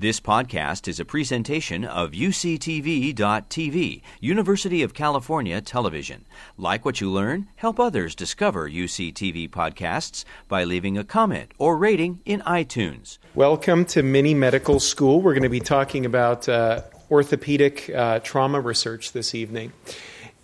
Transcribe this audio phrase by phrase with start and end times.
[0.00, 6.24] This podcast is a presentation of UCTV.tv, University of California Television.
[6.56, 12.20] Like what you learn, help others discover UCTV podcasts by leaving a comment or rating
[12.24, 13.18] in iTunes.
[13.34, 15.20] Welcome to Mini Medical School.
[15.20, 19.72] We're going to be talking about uh, orthopedic uh, trauma research this evening.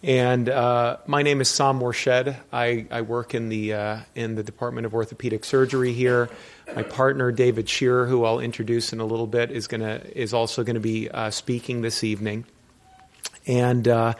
[0.02, 2.36] And uh, my name is Sam Morshed.
[2.52, 6.28] I, I work in the, uh, in the Department of Orthopedic Surgery here.
[6.74, 10.64] My partner, David Shearer, who I'll introduce in a little bit, is, gonna, is also
[10.64, 12.44] going to be uh, speaking this evening.
[13.46, 14.14] And uh,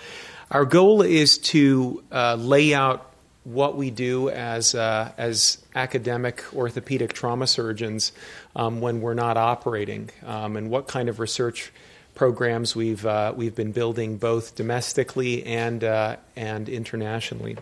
[0.51, 3.11] our goal is to uh, lay out
[3.45, 8.13] what we do as, uh, as academic orthopedic trauma surgeons
[8.57, 11.73] um, when we're not operating um, and what kind of research
[12.15, 17.57] programs we've, uh, we've been building both domestically and, uh, and internationally.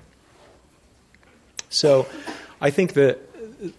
[1.68, 2.06] So
[2.60, 3.18] I think the,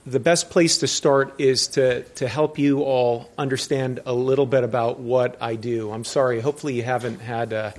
[0.06, 4.64] the best place to start is to, to help you all understand a little bit
[4.64, 5.92] about what I do.
[5.92, 7.72] I'm sorry, hopefully you haven't had, uh,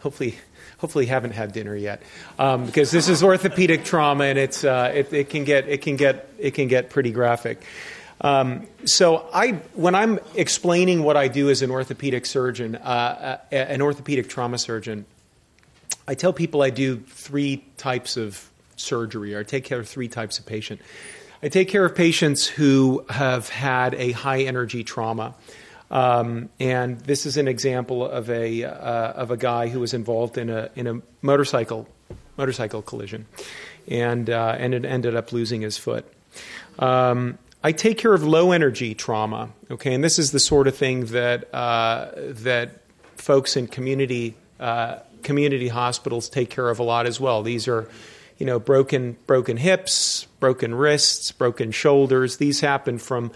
[0.00, 0.38] hopefully,
[0.78, 2.02] hopefully haven't had dinner yet,
[2.38, 5.96] um, because this is orthopedic trauma and it's, uh, it, it, can get, it, can
[5.96, 7.62] get, it can get pretty graphic.
[8.20, 13.54] Um, so I, when I'm explaining what I do as an orthopedic surgeon, uh, uh
[13.54, 15.06] an orthopedic trauma surgeon,
[16.08, 20.08] I tell people I do three types of surgery, or I take care of three
[20.08, 20.80] types of patient.
[21.42, 25.34] I take care of patients who have had a high energy trauma.
[25.90, 28.70] Um, and this is an example of a, uh,
[29.12, 31.88] of a guy who was involved in a, in a motorcycle,
[32.36, 33.26] motorcycle collision
[33.86, 36.04] and, uh, and it ended up losing his foot.
[36.78, 40.76] Um, I take care of low energy trauma, okay, and this is the sort of
[40.76, 42.80] thing that, uh, that
[43.16, 47.42] folks in community, uh, community hospitals take care of a lot as well.
[47.42, 47.88] These are
[48.38, 52.36] you know, broken broken hips, broken wrists, broken shoulders.
[52.36, 53.32] These happen from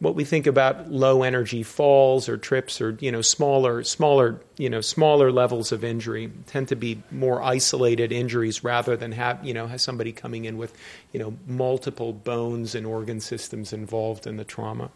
[0.00, 4.70] what we think about low energy falls or trips or you know smaller smaller you
[4.70, 9.52] know smaller levels of injury tend to be more isolated injuries rather than have you
[9.52, 10.72] know have somebody coming in with
[11.12, 14.90] you know multiple bones and organ systems involved in the trauma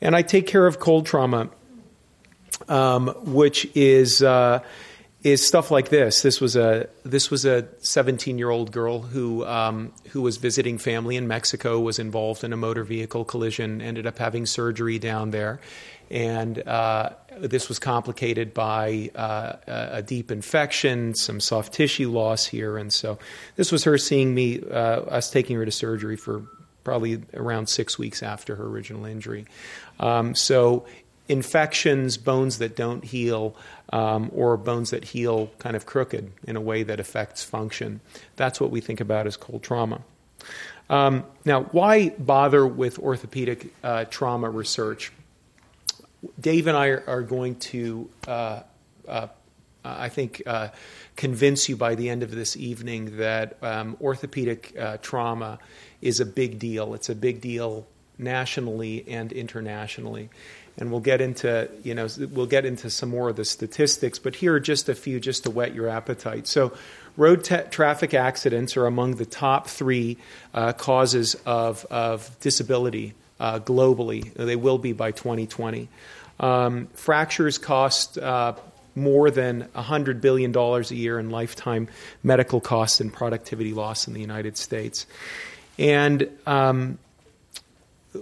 [0.00, 1.48] and i take care of cold trauma
[2.68, 4.60] um, which is uh,
[5.26, 6.22] is stuff like this.
[6.22, 10.78] This was a this was a 17 year old girl who um, who was visiting
[10.78, 15.32] family in Mexico, was involved in a motor vehicle collision, ended up having surgery down
[15.32, 15.60] there,
[16.12, 22.78] and uh, this was complicated by uh, a deep infection, some soft tissue loss here,
[22.78, 23.18] and so
[23.56, 26.46] this was her seeing me, uh, us taking her to surgery for
[26.84, 29.44] probably around six weeks after her original injury.
[29.98, 30.86] Um, so
[31.28, 33.56] infections, bones that don't heal,
[33.92, 38.00] um, or bones that heal kind of crooked in a way that affects function.
[38.36, 40.02] That's what we think about as cold trauma.
[40.88, 45.12] Um, now, why bother with orthopedic uh, trauma research?
[46.40, 48.60] Dave and I are, going to, uh,
[49.08, 49.28] uh,
[49.84, 50.68] I think, uh,
[51.16, 55.58] convince you by the end of this evening that um, orthopedic uh, trauma
[56.00, 56.94] is a big deal.
[56.94, 57.86] It's a big deal
[58.18, 60.30] nationally and internationally
[60.78, 64.34] and we'll get into you know we'll get into some more of the statistics but
[64.34, 66.46] here are just a few just to whet your appetite.
[66.46, 66.72] So
[67.16, 70.18] road traffic accidents are among the top three
[70.54, 74.32] uh, causes of, of disability uh, globally.
[74.34, 75.88] They will be by 2020
[76.38, 78.54] um, fractures cost uh,
[78.94, 81.88] more than $100 billion a year in lifetime
[82.22, 85.06] medical costs and productivity loss in the united states.
[85.78, 86.98] And um,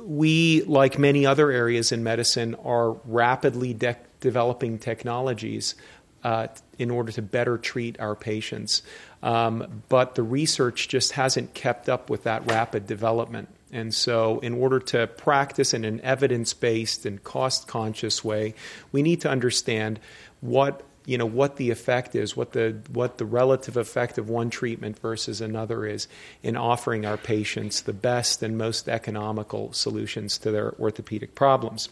[0.03, 5.75] we, like many other areas in medicine, are rapidly de- developing technologies
[6.22, 8.82] uh, in order to better treat our patients.
[9.22, 13.49] Um, but the research just hasn't kept up with that rapid development.
[13.72, 18.55] And so, in order to practice in an evidence based and cost conscious way,
[18.93, 19.99] we need to understand
[20.41, 24.50] what you know what the effect is, what the what the relative effect of one
[24.50, 26.09] treatment versus another is
[26.42, 31.88] in offering our patients the best and most economical solutions to their orthopedic problems.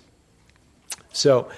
[1.13, 1.51] So,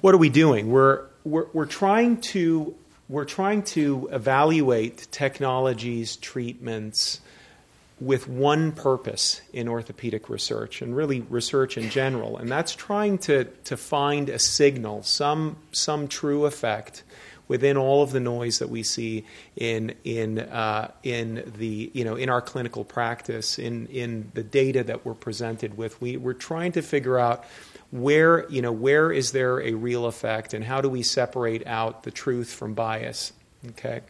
[0.00, 0.70] what are we doing?
[0.70, 2.74] We're we're, we're trying to
[3.08, 7.20] we're trying to evaluate technologies, treatments,
[8.02, 13.44] with one purpose in orthopedic research and really research in general, and that's trying to,
[13.64, 17.04] to find a signal, some, some true effect
[17.46, 19.24] within all of the noise that we see
[19.56, 24.82] in, in, uh, in, the, you know, in our clinical practice, in, in the data
[24.82, 26.00] that we're presented with.
[26.00, 27.44] We, we're trying to figure out
[27.92, 32.02] where, you know, where is there a real effect and how do we separate out
[32.02, 33.32] the truth from bias.
[33.70, 34.00] Okay.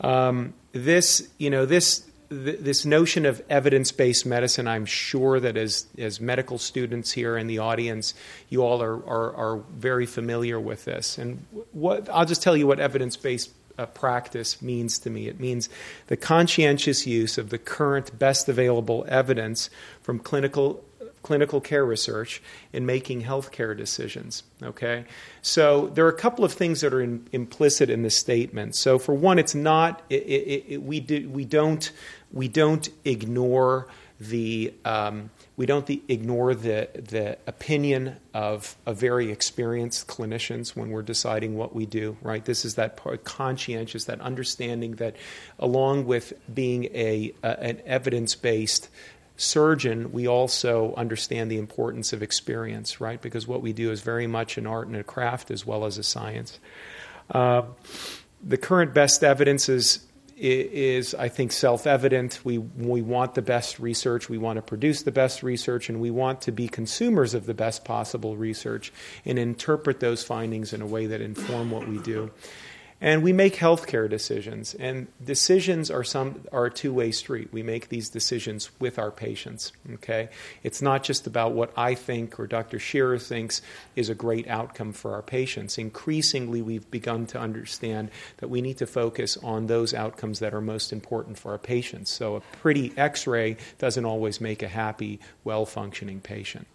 [0.00, 6.20] Um, this, you know, this this notion of evidence-based medicine, I'm sure that as as
[6.20, 8.14] medical students here in the audience,
[8.48, 11.18] you all are are, are very familiar with this.
[11.18, 15.26] And what I'll just tell you what evidence-based uh, practice means to me.
[15.26, 15.68] It means
[16.06, 19.68] the conscientious use of the current best available evidence
[20.02, 20.84] from clinical
[21.22, 24.42] clinical care research in making healthcare decisions.
[24.62, 25.04] Okay,
[25.42, 28.74] so there are a couple of things that are in, implicit in this statement.
[28.74, 31.90] So for one, it's not it, it, it, we do we don't
[32.32, 33.88] we don't ignore
[34.20, 40.90] the um, we don't the, ignore the the opinion of, of very experienced clinicians when
[40.90, 42.16] we're deciding what we do.
[42.22, 45.16] Right, this is that part, conscientious, that understanding that,
[45.58, 48.90] along with being a, a an evidence based
[49.40, 53.20] surgeon, we also understand the importance of experience, right?
[53.20, 55.96] Because what we do is very much an art and a craft as well as
[55.96, 56.60] a science.
[57.30, 57.62] Uh,
[58.42, 60.06] the current best evidence is,
[60.36, 62.40] is I think, self evident.
[62.44, 66.10] We, we want the best research, we want to produce the best research, and we
[66.10, 68.92] want to be consumers of the best possible research
[69.24, 72.30] and interpret those findings in a way that inform what we do.
[73.02, 77.48] And we make healthcare decisions, and decisions are some are a two-way street.
[77.50, 79.72] We make these decisions with our patients.
[79.94, 80.28] Okay,
[80.62, 82.78] it's not just about what I think or Dr.
[82.78, 83.62] Shearer thinks
[83.96, 85.78] is a great outcome for our patients.
[85.78, 90.60] Increasingly, we've begun to understand that we need to focus on those outcomes that are
[90.60, 92.10] most important for our patients.
[92.10, 96.66] So, a pretty X-ray doesn't always make a happy, well-functioning patient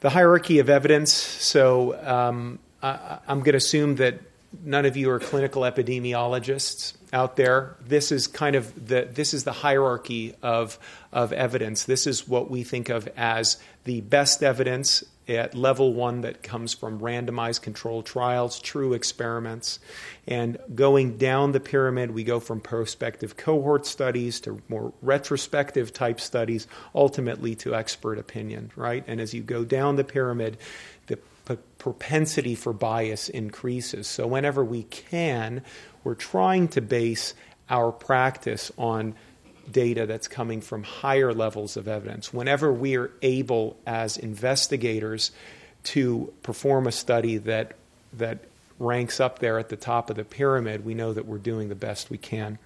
[0.00, 1.14] the hierarchy of evidence.
[1.14, 4.20] So, um, I, I'm going to assume that
[4.62, 7.76] none of you are clinical epidemiologists out there.
[7.84, 10.78] This is kind of the this is the hierarchy of
[11.12, 11.84] of evidence.
[11.84, 16.74] This is what we think of as the best evidence at level one that comes
[16.74, 19.78] from randomized controlled trials, true experiments.
[20.26, 26.20] And going down the pyramid, we go from prospective cohort studies to more retrospective type
[26.20, 29.04] studies, ultimately to expert opinion, right?
[29.06, 30.58] And as you go down the pyramid,
[31.78, 34.06] propensity for bias increases.
[34.06, 35.62] So, whenever we can,
[36.02, 37.34] we're trying to base
[37.68, 39.14] our practice on
[39.70, 42.32] data that's coming from higher levels of evidence.
[42.32, 45.32] Whenever we are able, as investigators,
[45.84, 47.76] to perform a study that,
[48.14, 48.40] that
[48.78, 51.74] ranks up there at the top of the pyramid, we know that we're doing the
[51.74, 52.58] best we can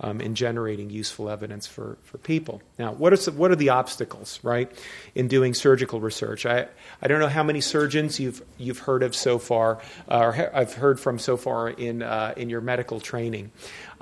[0.00, 2.60] um, in generating useful evidence for, for people.
[2.78, 4.70] Now, what are, what are the obstacles, right,
[5.14, 6.44] in doing surgical research?
[6.44, 6.68] I,
[7.00, 9.80] I don't know how many surgeons you've, you've heard of so far,
[10.10, 13.50] uh, or I've heard from so far in, uh, in your medical training.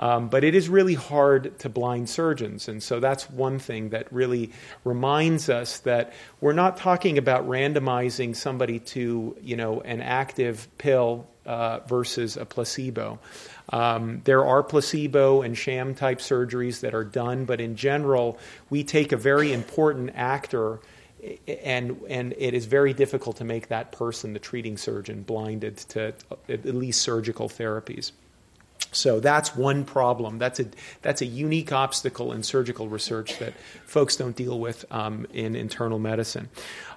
[0.02, 2.66] Um, but it is really hard to blind surgeons.
[2.66, 4.50] And so that's one thing that really
[4.82, 11.28] reminds us that we're not talking about randomizing somebody to, you know, an active pill
[11.46, 13.20] uh, versus a placebo.
[13.68, 18.40] Um, there are placebo and sham type surgeries that are done, but in general,
[18.70, 20.80] we take a very important actor.
[21.46, 26.12] And and it is very difficult to make that person, the treating surgeon, blinded to
[26.48, 28.10] at least surgical therapies.
[28.92, 30.38] So that's one problem.
[30.38, 30.66] That's a
[31.00, 33.54] that's a unique obstacle in surgical research that
[33.86, 36.50] folks don't deal with um, in internal medicine.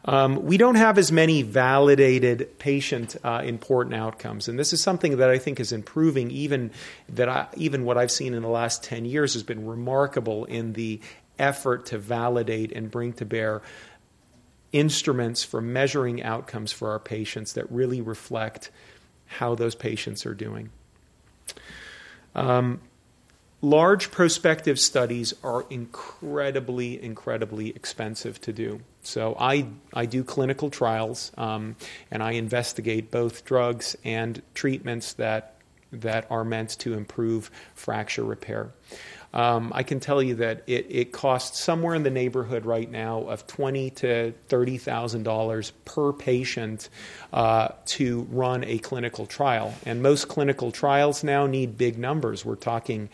[0.04, 5.18] Um, we don't have as many validated patient uh, important outcomes, and this is something
[5.18, 6.32] that I think is improving.
[6.32, 6.72] Even
[7.10, 10.74] that, I, even what I've seen in the last ten years has been remarkable in
[10.74, 11.00] the
[11.40, 13.62] effort to validate and bring to bear
[14.74, 18.70] instruments for measuring outcomes for our patients that really reflect
[19.26, 20.70] how those patients are doing.
[22.36, 22.82] Um,
[23.62, 28.82] large prospective studies are incredibly, incredibly expensive to do.
[29.02, 31.76] So I, I do clinical trials um,
[32.12, 35.56] and I investigate both drugs and treatments that,
[35.92, 38.72] that are meant to improve fracture repair.
[39.36, 43.24] Um, I can tell you that it, it costs somewhere in the neighborhood right now
[43.24, 46.90] of twenty to thirty thousand dollars per patient
[47.34, 52.46] uh, to run a clinical trial, and most clinical trials now need big numbers.
[52.46, 53.10] We're talking,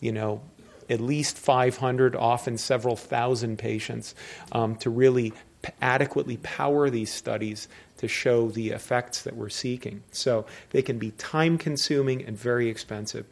[0.00, 0.40] you know,
[0.88, 4.14] at least 500, often several thousand patients
[4.52, 10.02] um, to really p- adequately power these studies to show the effects that we're seeking.
[10.12, 13.26] So they can be time consuming and very expensive.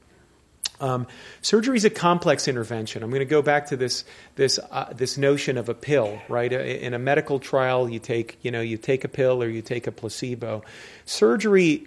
[0.83, 1.07] Um,
[1.43, 3.05] surgery is a complex intervention.
[3.05, 6.53] I'm going to go back to this this uh, this notion of a pill, right?
[6.53, 9.87] In a medical trial, you take you know you take a pill or you take
[9.87, 10.65] a placebo.
[11.07, 11.87] Surgery,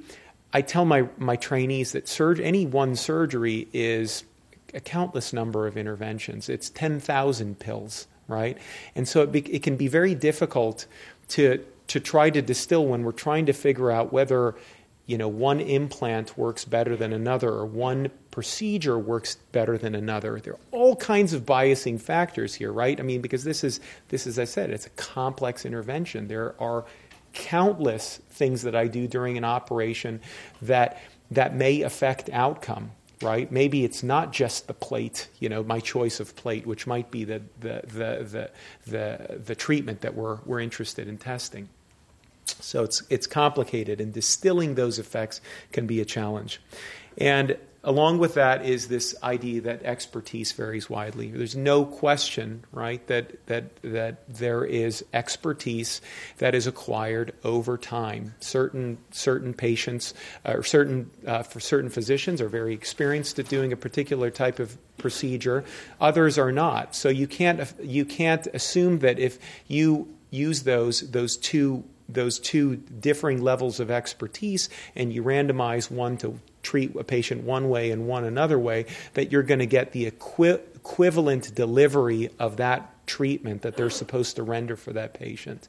[0.53, 4.23] I tell my my trainees that surg- any one surgery is
[4.73, 6.47] a countless number of interventions.
[6.47, 8.57] It's ten thousand pills, right?
[8.95, 10.87] And so it, be, it can be very difficult
[11.29, 14.55] to to try to distill when we're trying to figure out whether
[15.05, 20.39] you know, one implant works better than another, or one procedure works better than another.
[20.39, 22.99] There are all kinds of biasing factors here, right?
[22.99, 26.27] I mean, because this is, this, as I said, it's a complex intervention.
[26.27, 26.85] There are
[27.33, 30.21] countless things that I do during an operation
[30.63, 33.51] that, that may affect outcome right?
[33.51, 37.23] Maybe it's not just the plate, you know, my choice of plate, which might be
[37.23, 38.51] the, the, the, the,
[38.87, 41.69] the, the treatment that we're, we're interested in testing.
[42.45, 46.61] So it's, it's complicated, and distilling those effects can be a challenge.
[47.17, 51.29] And along with that is this idea that expertise varies widely.
[51.29, 56.01] There's no question, right, that, that, that there is expertise
[56.39, 58.33] that is acquired over time.
[58.39, 63.77] Certain, certain patients, or certain, uh, for certain physicians, are very experienced at doing a
[63.77, 65.63] particular type of procedure.
[66.01, 66.95] Others are not.
[66.95, 69.37] So you can't, you can't assume that if
[69.67, 76.17] you use those, those two those two differing levels of expertise and you randomize one
[76.17, 79.91] to treat a patient one way and one another way, that you're going to get
[79.91, 85.67] the equi- equivalent delivery of that treatment that they're supposed to render for that patient.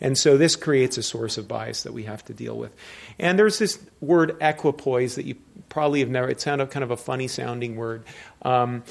[0.00, 2.74] And so this creates a source of bias that we have to deal with.
[3.18, 5.36] And there's this word equipoise that you
[5.68, 8.04] probably have never, it sounded kind of a funny sounding word.
[8.42, 8.82] Um,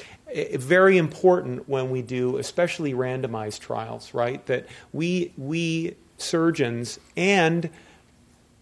[0.56, 4.46] very important when we do, especially randomized trials, right?
[4.46, 7.70] That we, we surgeons and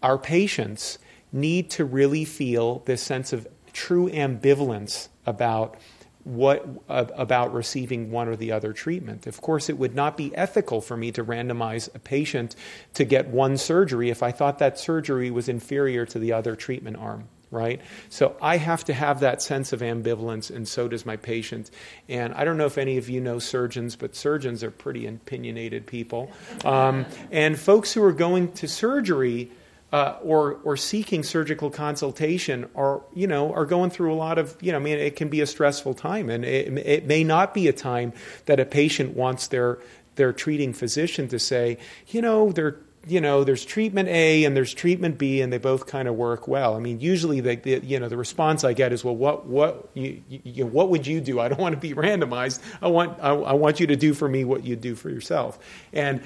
[0.01, 0.97] our patients
[1.31, 5.77] need to really feel this sense of true ambivalence about
[6.23, 9.25] what about receiving one or the other treatment.
[9.25, 12.55] Of course, it would not be ethical for me to randomize a patient
[12.95, 16.97] to get one surgery if I thought that surgery was inferior to the other treatment
[16.97, 17.81] arm right?
[18.09, 21.71] So I have to have that sense of ambivalence, and so does my patient.
[22.07, 25.87] And I don't know if any of you know surgeons, but surgeons are pretty opinionated
[25.87, 26.31] people.
[26.63, 29.51] Um, and folks who are going to surgery.
[29.91, 34.55] Uh, or or seeking surgical consultation are you know are going through a lot of
[34.61, 37.55] you know I mean it can be a stressful time and it, it may not
[37.55, 38.13] be a time
[38.45, 39.79] that a patient wants their
[40.13, 42.77] their treating physician to say you know they're
[43.09, 46.47] you know, there's treatment A and there's treatment B, and they both kind of work
[46.47, 46.75] well.
[46.75, 49.89] I mean, usually the, the you know the response I get is, well, what what
[49.93, 51.39] you, you what would you do?
[51.39, 52.61] I don't want to be randomized.
[52.81, 55.59] I want I, I want you to do for me what you do for yourself.
[55.91, 56.21] And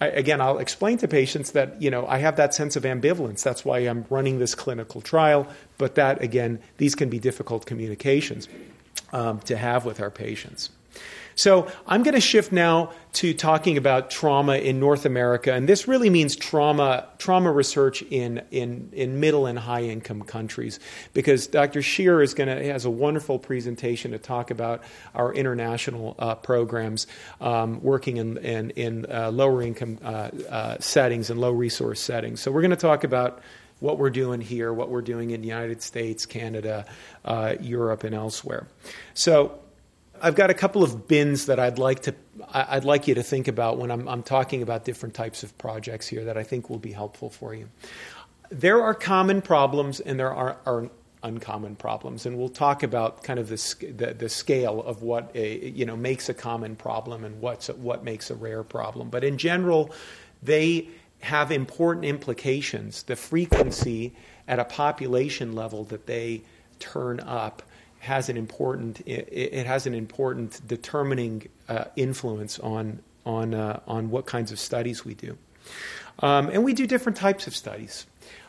[0.00, 3.42] I, again, I'll explain to patients that you know I have that sense of ambivalence.
[3.42, 5.46] That's why I'm running this clinical trial.
[5.78, 8.48] But that again, these can be difficult communications
[9.12, 10.70] um, to have with our patients.
[11.34, 15.86] So I'm going to shift now to talking about trauma in North America, and this
[15.86, 20.80] really means trauma trauma research in in, in middle and high income countries,
[21.12, 21.82] because Dr.
[21.82, 24.82] Shearer is going to has a wonderful presentation to talk about
[25.14, 27.06] our international uh, programs
[27.40, 32.40] um, working in in, in uh, lower income uh, uh settings and low resource settings.
[32.40, 33.40] So we're going to talk about
[33.82, 36.86] what we're doing here, what we're doing in the United States, Canada,
[37.24, 38.68] uh, Europe, and elsewhere.
[39.12, 39.58] So
[40.22, 42.14] I've got a couple of bins that I'd like to
[42.52, 46.06] I'd like you to think about when I'm, I'm talking about different types of projects
[46.06, 47.68] here that I think will be helpful for you.
[48.50, 50.90] There are common problems and there are, are
[51.22, 55.68] uncommon problems, and we'll talk about kind of the, the, the, scale of what a,
[55.70, 59.10] you know makes a common problem and what's what makes a rare problem.
[59.10, 59.90] But in general,
[60.42, 60.88] they
[61.20, 63.02] have important implications.
[63.04, 64.12] The frequency
[64.46, 66.42] at a population level that they
[66.78, 67.62] turn up
[68.02, 74.10] has an important it, it has an important determining uh, influence on on uh, on
[74.10, 75.38] what kinds of studies we do,
[76.18, 78.06] um, and we do different types of studies.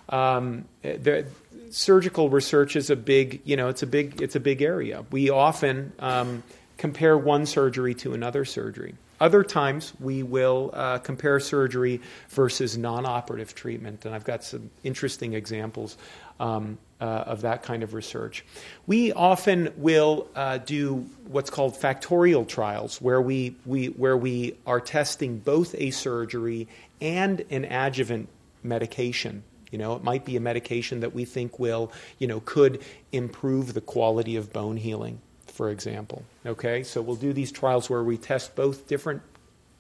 [0.09, 1.27] Um, the,
[1.69, 5.05] surgical research is a big you know it's a big it's a big area.
[5.11, 6.41] We often um,
[6.77, 8.95] compare one surgery to another surgery.
[9.21, 15.33] Other times we will uh, compare surgery versus non-operative treatment, and I've got some interesting
[15.33, 15.95] examples
[16.39, 18.45] um, uh, of that kind of research.
[18.87, 24.79] We often will uh, do what's called factorial trials, where we, we, where we are
[24.79, 26.69] testing both a surgery
[27.01, 28.29] and an adjuvant
[28.63, 29.43] medication.
[29.69, 32.81] You know, it might be a medication that we think will, you know, could
[33.11, 36.23] improve the quality of bone healing, for example.
[36.45, 39.21] Okay, so we'll do these trials where we test both different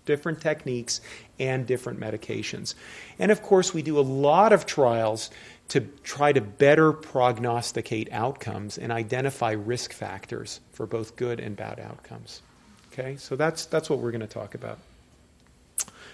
[0.05, 0.99] different techniques
[1.39, 2.75] and different medications.
[3.17, 5.29] And of course, we do a lot of trials
[5.73, 11.79] to try to better prognosticate outcomes and identify risk factors for both good and bad
[11.79, 12.43] outcomes.
[12.91, 14.77] Okay, so that's, that's what we're going to talk about.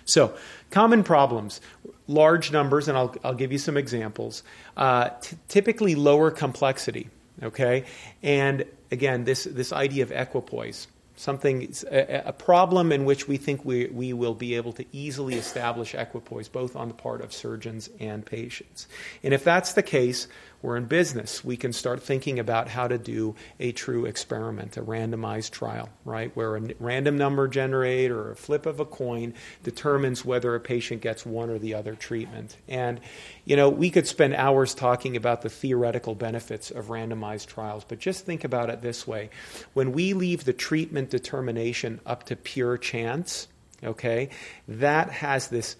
[0.05, 0.33] So,
[0.71, 1.59] common problems,
[2.07, 4.43] large numbers, and I'll, I'll give you some examples.
[4.77, 7.09] Uh, t- typically, lower complexity.
[7.43, 7.83] Okay,
[8.23, 10.87] and again, this this idea of equipoise.
[11.19, 15.93] Something a, problem in which we think we, we will be able to easily establish
[15.93, 18.88] equipoise both on the part of surgeons and patients.
[19.21, 20.29] And if that's the case
[20.61, 21.43] we're in business.
[21.43, 26.35] We can start thinking about how to do a true experiment, a randomized trial, right?
[26.35, 31.01] Where a random number generator or a flip of a coin determines whether a patient
[31.01, 32.57] gets one or the other treatment.
[32.67, 32.99] And,
[33.45, 37.99] you know, we could spend hours talking about the theoretical benefits of randomized trials, but
[37.99, 39.29] just think about it this way.
[39.73, 43.47] When we leave the treatment determination up to pure chance,
[43.83, 44.29] okay,
[44.67, 45.77] that has this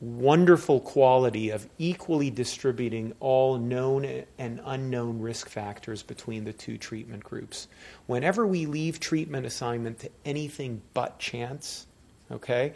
[0.00, 7.24] wonderful quality of equally distributing all known and unknown risk factors between the two treatment
[7.24, 7.66] groups.
[8.06, 11.86] Whenever we leave treatment assignment to anything but chance,
[12.30, 12.74] okay,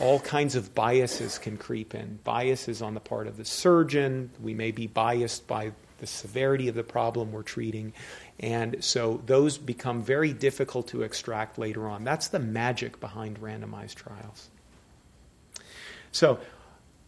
[0.00, 2.18] all kinds of biases can creep in.
[2.22, 6.74] Biases on the part of the surgeon, we may be biased by the severity of
[6.74, 7.92] the problem we're treating.
[8.38, 12.04] And so those become very difficult to extract later on.
[12.04, 14.48] That's the magic behind randomized trials.
[16.12, 16.40] So,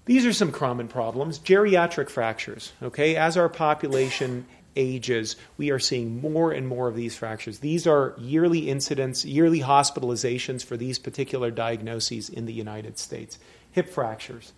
[0.05, 1.39] these are some common problems.
[1.39, 2.73] Geriatric fractures.
[2.83, 7.59] Okay, as our population ages, we are seeing more and more of these fractures.
[7.59, 13.39] These are yearly incidents, yearly hospitalizations for these particular diagnoses in the United States.
[13.73, 14.53] Hip fractures,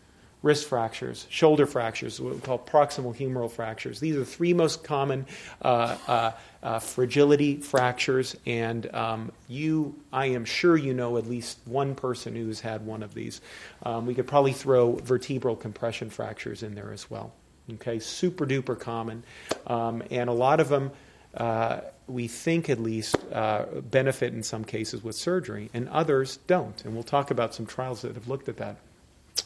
[0.45, 3.99] wrist fractures, shoulder fractures, what we call proximal humeral fractures.
[3.99, 5.25] These are the three most common
[5.63, 6.33] uh, uh,
[6.63, 12.37] uh, fragility fractures, and um, you, I am sure you know at least one person
[12.37, 13.41] who's had one of these.
[13.85, 17.33] Um, we could probably throw vertebral compression fractures in there as well.
[17.73, 19.25] Okay, super duper common,
[19.67, 20.93] um, and a lot of them.
[21.35, 26.85] Uh, we think at least uh, benefit in some cases with surgery, and others don't.
[26.85, 28.77] And we'll talk about some trials that have looked at that.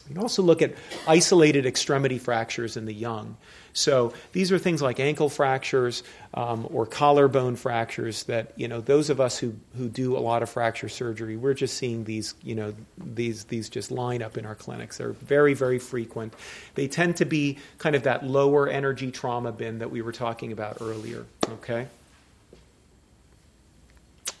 [0.09, 0.73] We can also look at
[1.07, 3.37] isolated extremity fractures in the young.
[3.73, 6.01] So these are things like ankle fractures
[6.33, 10.41] um, or collarbone fractures that you know those of us who, who do a lot
[10.41, 14.47] of fracture surgery, we're just seeing these you know these these just line up in
[14.47, 14.97] our clinics.
[14.97, 16.33] They're very very frequent.
[16.73, 20.51] They tend to be kind of that lower energy trauma bin that we were talking
[20.51, 21.25] about earlier.
[21.47, 21.87] Okay.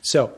[0.01, 0.33] So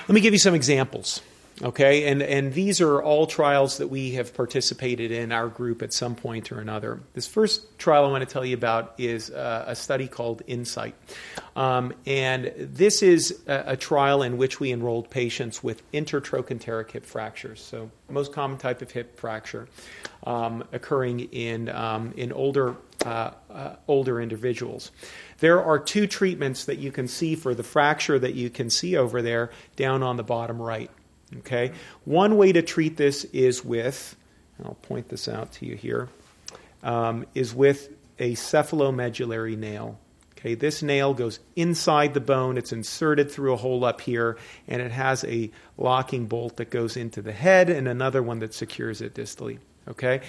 [0.00, 1.22] let me give you some examples.
[1.60, 5.92] Okay, and, and these are all trials that we have participated in our group at
[5.92, 7.00] some point or another.
[7.12, 10.94] This first trial I want to tell you about is uh, a study called INSITE.
[11.54, 17.04] Um, and this is a, a, trial in which we enrolled patients with intertrochanteric hip
[17.04, 19.68] fractures, so most common type of hip fracture
[20.24, 24.90] um, occurring in, um, in older, uh, uh, older individuals.
[25.40, 28.96] There are two treatments that you can see for the fracture that you can see
[28.96, 30.90] over there down on the bottom right.
[31.38, 31.72] Okay?
[32.04, 34.16] One way to treat this is with,
[34.64, 36.08] I'll point this out to you here,
[36.82, 39.98] um, is with a cephalomedullary nail.
[40.42, 42.58] Okay, this nail goes inside the bone.
[42.58, 46.96] It's inserted through a hole up here, and it has a locking bolt that goes
[46.96, 49.58] into the head and another one that secures it distally.
[49.86, 50.20] Okay,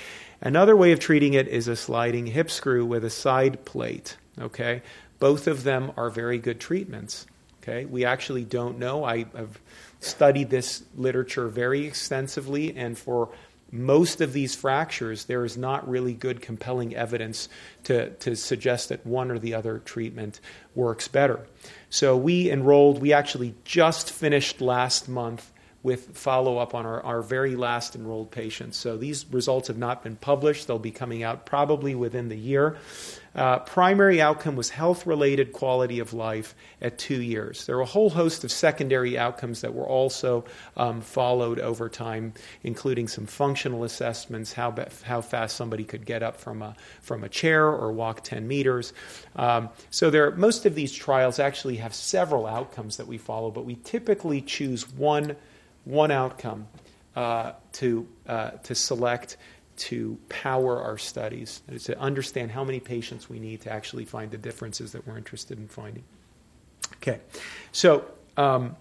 [0.41, 4.17] another way of treating it is a sliding hip screw with a side plate.
[4.39, 4.83] Okay,
[5.17, 7.25] both of them are very good treatments.
[7.61, 9.03] Okay, we actually don't know.
[9.03, 9.59] I have
[10.03, 13.29] studied this literature very extensively, and for
[13.73, 17.49] most of these fractures, there is not really good, compelling evidence
[17.85, 20.39] to, to suggest that one or the other treatment
[20.75, 21.39] works better.
[21.89, 27.21] So we enrolled, we actually just finished last month with follow up on our, our
[27.23, 28.77] very last enrolled patients.
[28.77, 32.77] So these results have not been published, they'll be coming out probably within the year.
[33.36, 37.65] Uh, primary outcome was health related quality of life at two years.
[37.65, 40.46] There were a whole host of secondary outcomes that were also
[40.78, 46.22] um, followed over time, including some functional assessments, how, be- how fast somebody could get
[46.22, 48.93] up from a, from a chair or walk 10 meters.
[49.36, 53.65] Um, so there, most of these trials actually have several outcomes that we follow, but
[53.65, 55.36] we typically choose one,
[55.86, 56.67] one outcome
[57.15, 59.38] uh, to, uh, to select
[59.75, 64.38] to power our studies, to understand how many patients we need to actually find the
[64.38, 66.03] differences that we're interested in finding.
[66.97, 67.19] Okay,
[67.71, 68.05] so
[68.38, 68.75] um,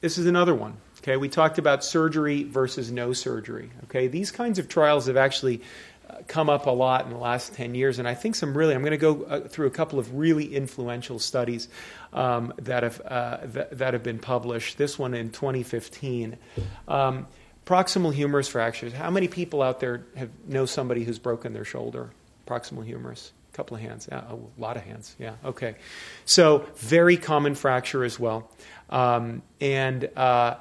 [0.00, 0.76] this is another one.
[0.98, 3.70] Okay, we talked about surgery versus no surgery.
[3.84, 5.62] Okay, these kinds of trials have actually
[6.10, 8.74] uh, come up a lot in the last 10 years, and I think some really,
[8.74, 11.68] I'm going to go uh, through a couple of really influential studies
[12.12, 14.76] um, that, have, uh, that, that, have been published.
[14.76, 16.36] This one in 2015.
[16.88, 17.26] Um,
[17.68, 18.94] Proximal humerus fractures.
[18.94, 22.08] How many people out there have know somebody who's broken their shoulder?
[22.46, 23.30] Proximal humerus.
[23.52, 24.08] A couple of hands.
[24.10, 25.14] Yeah, a lot of hands.
[25.18, 25.34] Yeah.
[25.44, 25.76] Okay.
[26.24, 28.50] So very common fracture as well,
[28.88, 30.54] um, and uh,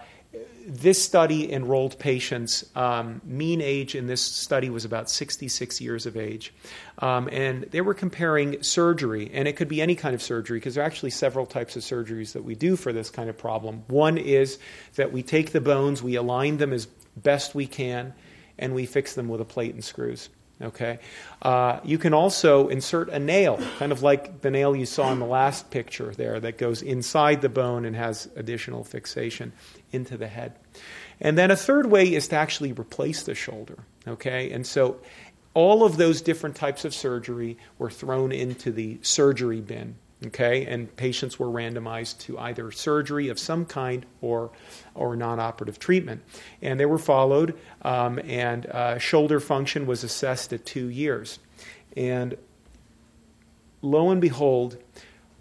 [0.67, 2.65] this study enrolled patients.
[2.75, 6.53] Um, mean age in this study was about 66 years of age.
[6.99, 10.75] Um, and they were comparing surgery, and it could be any kind of surgery because
[10.75, 13.85] there are actually several types of surgeries that we do for this kind of problem.
[13.87, 14.59] One is
[14.95, 16.87] that we take the bones, we align them as
[17.21, 18.13] best we can,
[18.57, 20.29] and we fix them with a plate and screws.
[20.59, 20.97] Okay,
[21.43, 25.19] uh, you can also insert a nail, kind of like the nail you saw in
[25.19, 29.53] the last picture there, that goes inside the bone and has additional fixation
[29.91, 30.53] into the head.
[31.21, 33.77] And then a third way is to actually replace the shoulder.
[34.07, 34.97] Okay, and so
[35.53, 39.95] all of those different types of surgery were thrown into the surgery bin.
[40.25, 44.49] Okay, and patients were randomized to either surgery of some kind or
[44.95, 46.23] or non-operative treatment,
[46.59, 47.55] and they were followed.
[47.83, 51.37] Um, and uh, shoulder function was assessed at two years,
[51.95, 52.35] and
[53.83, 54.77] lo and behold,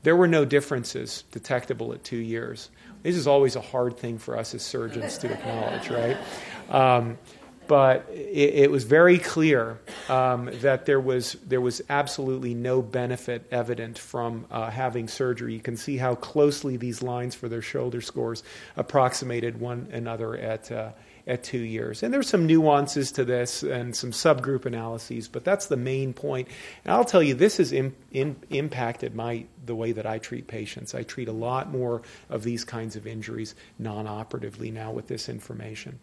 [0.02, 2.68] there were no differences detectable at two years.
[3.02, 6.16] This is always a hard thing for us as surgeons to acknowledge, right?
[6.68, 7.18] Um,
[7.66, 13.46] but it, it, was very clear um, that there was there was absolutely no benefit
[13.50, 15.54] evident from uh, having surgery.
[15.54, 18.42] You can see how closely these lines for their shoulder scores
[18.76, 20.70] approximated one another at.
[20.70, 20.90] Uh,
[21.26, 22.02] at two years.
[22.02, 26.48] And there's some nuances to this and some subgroup analyses, but that's the main point.
[26.84, 30.94] And I'll tell you, this has impacted my the way that I treat patients.
[30.94, 35.98] I treat a lot more of these kinds of injuries non-operatively now with this information.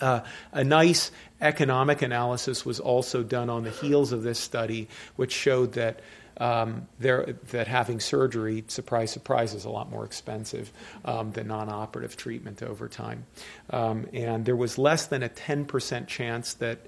[0.00, 0.20] Uh,
[0.52, 5.72] a nice economic analysis was also done on the heels of this study, which showed
[5.72, 6.00] that
[6.38, 10.72] um, there, that having surgery, surprise, surprise, is a lot more expensive
[11.04, 13.26] um, than non operative treatment over time.
[13.68, 16.78] Um, and there was less than a 10% chance that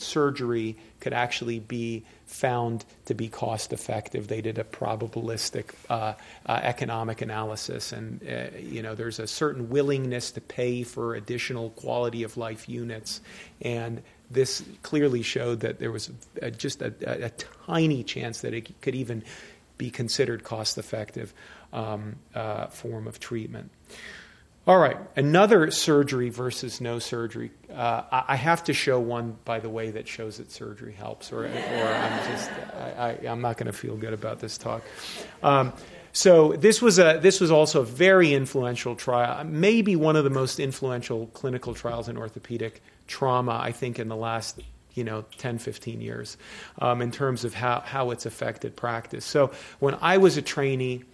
[0.00, 4.28] surgery could actually be found to be cost effective.
[4.28, 6.14] They did a probabilistic uh,
[6.46, 11.70] uh, economic analysis, and uh, you know there's a certain willingness to pay for additional
[11.70, 13.20] quality of life units,
[13.62, 16.10] and this clearly showed that there was
[16.42, 17.30] a, just a, a, a,
[17.66, 19.24] tiny chance that it could even
[19.78, 21.32] be considered cost effective
[21.72, 23.70] um, uh, form of treatment.
[24.68, 27.52] All right, another surgery versus no surgery.
[27.74, 31.46] Uh, I have to show one, by the way, that shows that surgery helps, or,
[31.46, 32.50] or I'm just,
[32.98, 34.82] I, am not going to feel good about this talk.
[35.42, 35.72] Um,
[36.12, 40.30] so this was a this was also a very influential trial, maybe one of the
[40.30, 44.60] most influential clinical trials in orthopedic trauma, I think, in the last
[44.92, 46.36] you know 10 15 years
[46.78, 51.04] um, in terms of how, how it's affected practice so when i was a trainee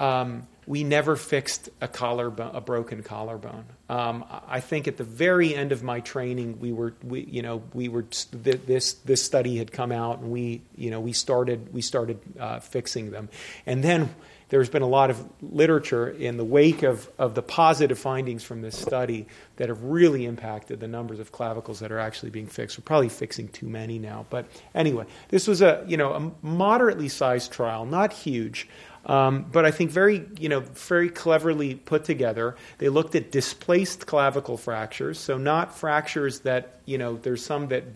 [0.00, 3.64] um, we never fixed a collarbone, a broken collarbone.
[3.88, 7.62] Um, I think at the very end of my training, we were, we, you know,
[7.72, 11.82] we were this this study had come out, and we, you know, we started we
[11.82, 13.28] started uh, fixing them,
[13.64, 14.10] and then
[14.48, 18.62] there's been a lot of literature in the wake of, of the positive findings from
[18.62, 19.26] this study
[19.56, 22.78] that have really impacted the numbers of clavicles that are actually being fixed.
[22.78, 27.08] We're probably fixing too many now, but anyway, this was a you know a moderately
[27.08, 28.68] sized trial, not huge.
[29.06, 32.56] Um, but I think very, you know, very cleverly put together.
[32.78, 37.94] They looked at displaced clavicle fractures, so not fractures that, you know, there's some that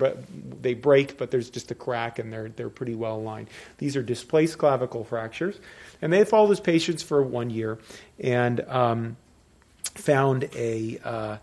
[0.62, 3.48] they break, but there's just a crack and they're they're pretty well aligned.
[3.78, 5.58] These are displaced clavicle fractures,
[6.00, 7.78] and they followed these patients for one year
[8.20, 9.16] and um,
[9.94, 10.98] found a.
[11.04, 11.36] Uh,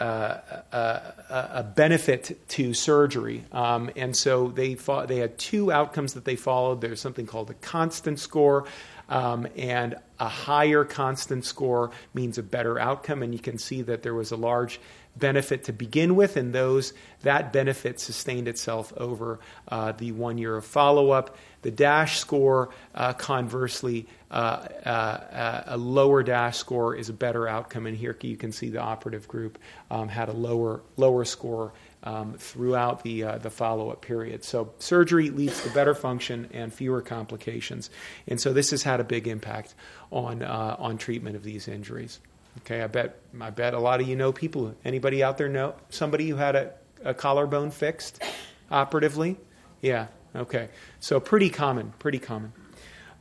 [0.00, 0.40] uh,
[0.72, 3.44] a, a, benefit to surgery.
[3.52, 6.80] Um, and so they, fought, they had two outcomes that they followed.
[6.80, 8.64] There's something called a Constant score,
[9.10, 13.22] um, and a higher Constant score means a better outcome.
[13.22, 14.80] And you can see that there was a large
[15.16, 16.92] benefit to begin with, and those
[17.22, 21.36] that benefit sustained itself over uh, the one year of follow up.
[21.62, 27.86] The DASH score, uh, conversely, uh, uh, a lower DASH score is a better outcome,
[27.86, 29.58] and here you can see the operative group
[29.90, 34.44] um, had a lower lower score um, throughout the, uh, the follow up period.
[34.44, 37.90] So, surgery leads to better function and fewer complications.
[38.26, 39.74] And so, this has had a big impact
[40.10, 42.20] on, uh, on treatment of these injuries.
[42.58, 44.74] Okay, I bet, I bet a lot of you know people.
[44.84, 46.72] Anybody out there know somebody who had a,
[47.04, 48.22] a collarbone fixed
[48.70, 49.38] operatively?
[49.82, 50.68] Yeah, okay.
[51.00, 52.52] So, pretty common, pretty common.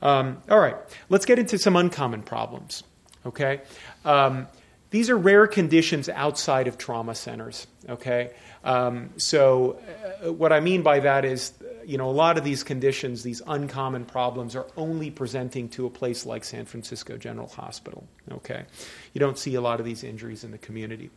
[0.02, 0.78] Um, all right,
[1.10, 2.84] let's get into some uncommon problems.
[3.26, 3.62] Okay?
[4.06, 4.48] Um,
[4.91, 7.67] these are rare conditions outside of trauma centers.
[7.88, 8.32] Okay?
[8.63, 9.80] Um, so,
[10.25, 11.54] uh, what I mean by that is,
[11.86, 15.89] you know, a lot of these conditions, these uncommon problems, are only presenting to a
[15.89, 18.06] place like San Francisco General Hospital.
[18.32, 18.65] Okay,
[19.13, 21.10] you don't see a lot of these injuries in the community.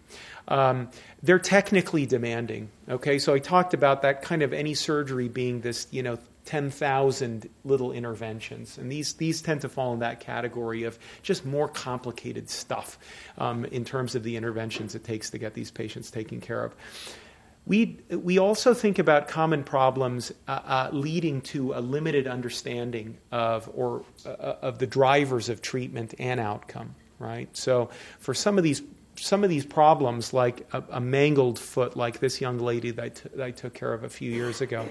[0.48, 0.88] Um,
[1.22, 2.70] they're technically demanding.
[2.88, 7.48] Okay, so I talked about that kind of any surgery being this, you know, 10,000
[7.64, 8.78] little interventions.
[8.78, 12.98] And these, these tend to fall in that category of just more complicated stuff
[13.38, 16.74] um, in terms of the interventions it takes to get these patients taken care of.
[17.64, 23.70] We, we also think about common problems uh, uh, leading to a limited understanding of,
[23.72, 27.56] or, uh, of the drivers of treatment and outcome, right?
[27.56, 28.82] So for some of these
[29.14, 33.42] some of these problems, like a, a mangled foot, like this young lady that that
[33.42, 34.88] I took care of a few years ago,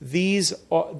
[0.00, 0.52] these,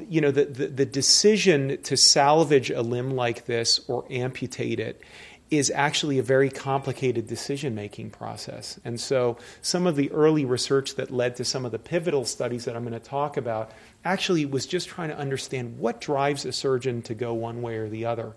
[0.08, 5.02] you know, the, the, the, decision to salvage a limb like this or amputate it
[5.50, 8.80] is actually a very complicated decision making process.
[8.84, 12.64] And so, some of the early research that led to some of the pivotal studies
[12.64, 13.70] that I'm going to talk about
[14.04, 17.88] actually was just trying to understand what drives a surgeon to go one way or
[17.88, 18.34] the other.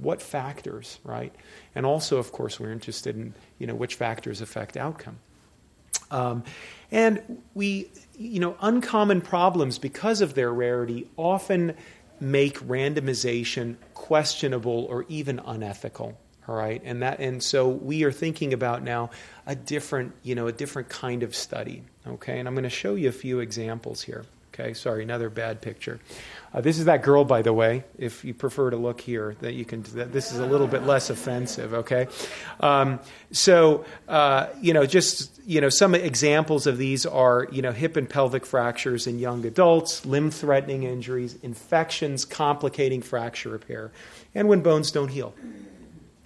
[0.00, 1.34] What factors, right?
[1.74, 5.18] And also, of course, we're interested in you know which factors affect outcome.
[6.10, 6.44] Um,
[6.90, 11.74] and we, you know, uncommon problems, because of their rarity, often
[12.20, 16.18] make randomization questionable or even unethical.
[16.46, 19.10] All right, and that, and so we are thinking about now
[19.46, 21.82] a different, you know, a different kind of study.
[22.06, 24.24] Okay, and I'm going to show you a few examples here.
[24.52, 26.00] Okay, sorry, another bad picture.
[26.52, 27.84] Uh, this is that girl, by the way.
[27.96, 29.82] If you prefer to look here, that you can.
[29.94, 31.74] That this is a little bit less offensive.
[31.74, 32.08] Okay,
[32.58, 32.98] um,
[33.30, 37.96] so uh, you know, just you know, some examples of these are you know, hip
[37.96, 43.92] and pelvic fractures in young adults, limb-threatening injuries, infections complicating fracture repair,
[44.34, 45.34] and when bones don't heal.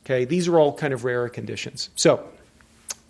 [0.05, 1.91] Okay, these are all kind of rarer conditions.
[1.97, 2.27] So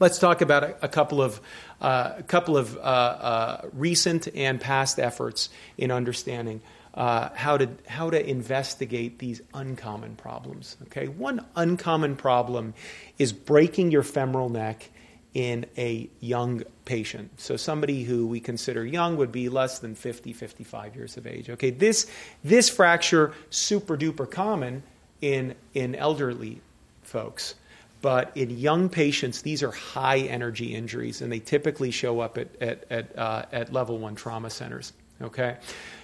[0.00, 1.40] let's talk about a, a couple of
[1.80, 5.48] uh, a couple of uh, uh, recent and past efforts
[5.78, 6.60] in understanding
[6.94, 10.76] uh, how to how to investigate these uncommon problems.
[10.84, 12.74] Okay, one uncommon problem
[13.18, 14.90] is breaking your femoral neck
[15.34, 17.40] in a young patient.
[17.40, 21.50] So somebody who we consider young would be less than 50, 55 years of age.
[21.50, 22.08] Okay, this
[22.44, 24.84] this fracture super duper common
[25.20, 26.60] in in elderly
[27.02, 27.56] folks.
[28.02, 32.48] But in young patients, these are high energy injuries, and they typically show up at,
[32.60, 34.92] at, at, uh, at level one trauma centers.
[35.22, 35.56] Okay?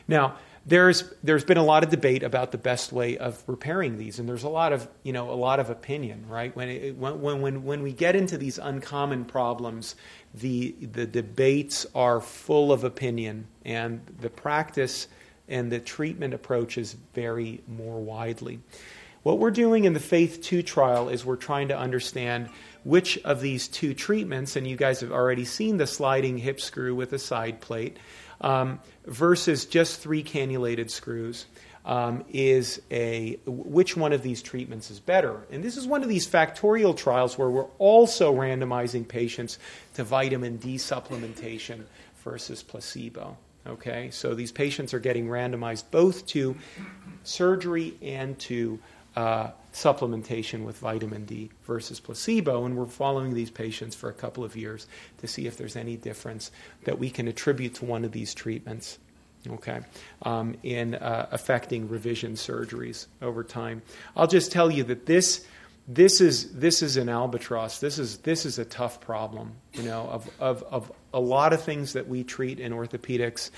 [0.08, 4.18] Now, there's there's been a lot of debate about the best way of repairing these,
[4.18, 6.54] and there's a lot of you know a lot of opinion, right?
[6.54, 9.96] When it, when when when we get into these uncommon problems,
[10.34, 15.08] the the debates are full of opinion, and the practice
[15.48, 18.60] and the treatment approaches vary more widely.
[19.22, 22.48] What we're doing in the FAITH 2 trial is we're trying to understand
[22.84, 26.94] which of these two treatments, and you guys have already seen the sliding hip screw
[26.94, 27.98] with a side plate,
[28.40, 31.46] um, versus just three cannulated screws.
[31.82, 35.46] Um, is a which one of these treatments is better?
[35.50, 39.58] And this is one of these factorial trials where we're also randomizing patients
[39.94, 41.84] to vitamin D supplementation
[42.22, 43.38] versus placebo.
[43.66, 46.54] Okay, so these patients are getting randomized both to
[47.24, 48.78] surgery and to
[49.16, 52.64] uh, supplementation with vitamin D versus placebo.
[52.64, 54.86] And we're following these patients for a couple of years
[55.18, 56.50] to see if there's any difference
[56.84, 58.98] that we can attribute to one of these treatments.
[59.48, 59.80] Okay,
[60.20, 63.80] um, in uh, affecting revision surgeries over time.
[64.14, 65.46] I'll just tell you that this
[65.88, 67.80] this is this is an albatross.
[67.80, 69.52] This is this is a tough problem.
[69.72, 73.50] You know, of of of a lot of things that we treat in orthopedics,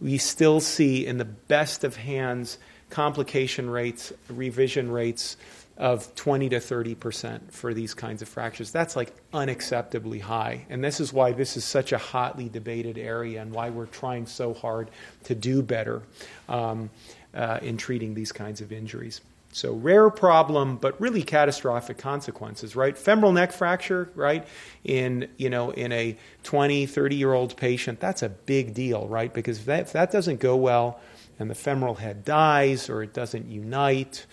[0.00, 2.58] we still see in the best of hands
[2.90, 5.36] complication rates, revision rates
[5.76, 8.72] of 20 to 30 percent for these kinds of fractures.
[8.72, 10.66] That's like unacceptably high.
[10.68, 14.26] And this is why this is such a hotly debated area and why we're trying
[14.26, 14.90] so hard
[15.24, 16.02] to do better
[16.48, 16.90] um,
[17.32, 19.20] uh, in treating these kinds of injuries.
[19.52, 22.98] So rare problem, but really catastrophic consequences, right?
[22.98, 24.46] Femoral neck fracture, right?
[24.84, 29.32] In, you know, in a 20, 30 year old patient, that's a big deal, right?
[29.32, 31.00] Because if that, if that doesn't go well,
[31.38, 34.26] and the femoral head dies or it doesn't unite,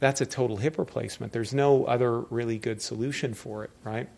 [0.00, 1.32] that's a total hip replacement.
[1.32, 4.08] There's no other really good solution for it, right?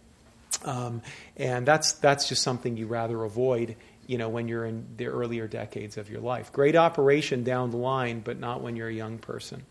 [0.64, 1.02] Um,
[1.36, 5.46] and that's that's just something you rather avoid, you know, when you're in the earlier
[5.46, 6.52] decades of your life.
[6.52, 9.64] Great operation down the line, but not when you're a young person.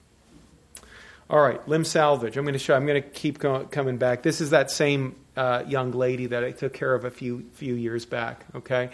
[1.30, 2.38] All right, limb salvage.
[2.38, 2.76] I'm going to show.
[2.76, 4.24] I'm going to keep going, coming back.
[4.24, 7.74] This is that same uh, young lady that I took care of a few few
[7.74, 8.46] years back.
[8.54, 8.92] Okay,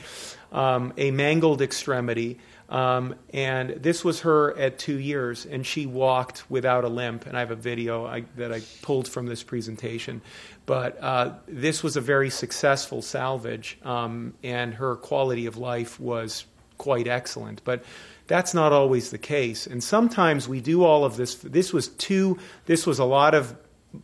[0.52, 2.39] um, a mangled extremity.
[2.69, 7.25] Um, and this was her at two years, and she walked without a limp.
[7.25, 10.21] And I have a video I, that I pulled from this presentation.
[10.67, 16.45] But uh, this was a very successful salvage, um, and her quality of life was
[16.77, 17.63] quite excellent.
[17.63, 17.84] But
[18.27, 19.65] that's not always the case.
[19.65, 21.36] And sometimes we do all of this.
[21.36, 22.38] This was two.
[22.67, 23.55] This was a lot of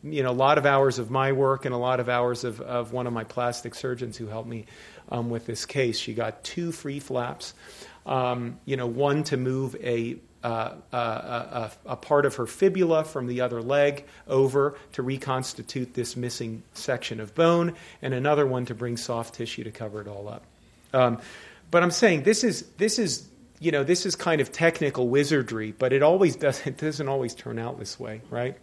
[0.04, 2.60] you know, a lot of hours of my work and a lot of hours of,
[2.62, 4.66] of one of my plastic surgeons who helped me
[5.10, 6.00] um, with this case.
[6.00, 7.54] She got two free flaps
[8.06, 13.04] Um, you know, one to move a uh, a, a, a, part of her fibula
[13.04, 18.64] from the other leg over to reconstitute this missing section of bone, and another one
[18.64, 20.44] to bring soft tissue to cover it all up.
[20.94, 21.20] Um,
[21.72, 23.28] but I'm saying this is this is
[23.60, 27.34] you know this is kind of technical wizardry, but it always does it doesn't always
[27.34, 28.56] turn out this way, right?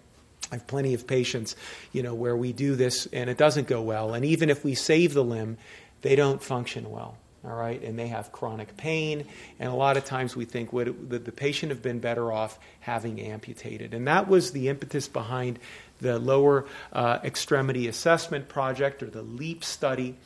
[0.52, 1.56] I have plenty of patients,
[1.92, 4.76] you know, where we do this and it doesn't go well, and even if we
[4.76, 5.58] save the limb,
[6.02, 9.24] they don't function well all right, and they have chronic pain.
[9.58, 12.58] And a lot of times we think would the, the patient have been better off
[12.80, 13.94] having amputated.
[13.94, 15.58] And that was the impetus behind
[16.00, 20.16] the lower uh, extremity assessment project or the LEAP study.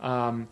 [0.00, 0.48] Um,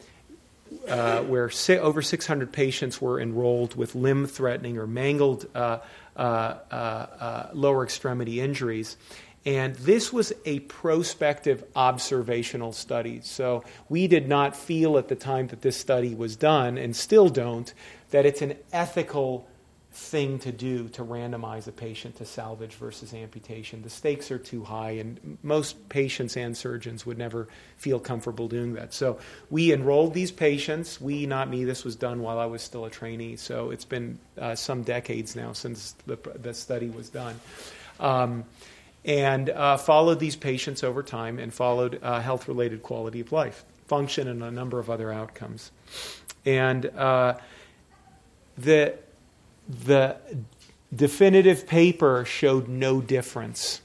[0.89, 5.79] uh, where si- over 600 patients were enrolled with limb threatening or mangled uh,
[6.17, 8.97] uh, uh, uh lower extremity injuries.
[9.47, 13.21] And this was a prospective observational study.
[13.23, 17.29] So we did not feel at the time that this study was done, and still
[17.29, 17.73] don't,
[18.11, 19.47] that it's an ethical
[19.93, 23.83] thing to do to randomize a patient to salvage versus amputation.
[23.83, 28.73] The stakes are too high, and most patients and surgeons would never feel comfortable doing
[28.75, 28.93] that.
[28.93, 29.19] So
[29.51, 31.01] we enrolled these patients.
[31.01, 33.37] We, not me, this was done while I was still a trainee.
[33.37, 37.39] So it's been uh, some decades now since the, the study was done.
[38.01, 38.45] Um,
[39.05, 43.65] and uh, followed these patients over time and followed uh, health related quality of life,
[43.87, 45.71] function, and a number of other outcomes.
[46.47, 47.39] And uh,
[48.57, 48.95] the,
[49.85, 50.17] the
[50.95, 53.81] definitive paper showed no difference,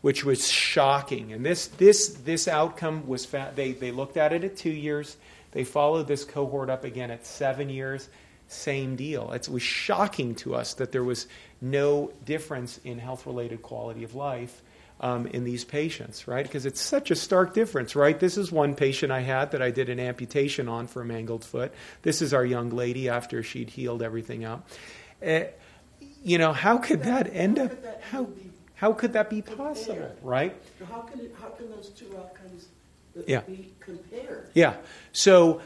[0.00, 1.32] which was shocking.
[1.32, 5.16] And this, this, this outcome was, fa- they, they looked at it at two years,
[5.52, 8.08] they followed this cohort up again at seven years.
[8.48, 9.32] Same deal.
[9.32, 11.26] It was shocking to us that there was
[11.62, 14.62] no difference in health related quality of life
[15.00, 16.44] um, in these patients, right?
[16.44, 18.18] Because it's such a stark difference, right?
[18.18, 21.44] This is one patient I had that I did an amputation on for a mangled
[21.44, 21.72] foot.
[22.02, 24.68] This is our young lady after she'd healed everything up.
[25.24, 25.44] Uh,
[26.24, 27.72] you know, how could that, that end up?
[28.02, 28.28] How,
[28.74, 30.54] how could that be possible, right?
[30.88, 32.68] How can, it, how can those two outcomes
[33.26, 33.40] yeah.
[33.40, 34.50] be compared?
[34.54, 34.76] Yeah.
[35.12, 35.60] So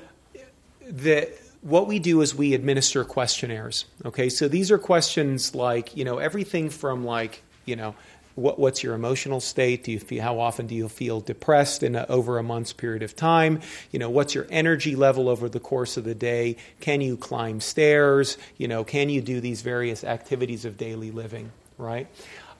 [0.87, 1.31] the
[1.67, 3.87] what we do is we administer questionnaires.
[4.05, 7.95] Okay, so these are questions like you know everything from like you know
[8.37, 9.85] what, what's your emotional state?
[9.85, 13.03] Do you feel, how often do you feel depressed in a, over a month's period
[13.03, 13.61] of time?
[13.91, 16.57] You know, what's your energy level over the course of the day?
[16.81, 18.37] Can you climb stairs?
[18.59, 21.51] You know, can you do these various activities of daily living?
[21.79, 22.09] Right.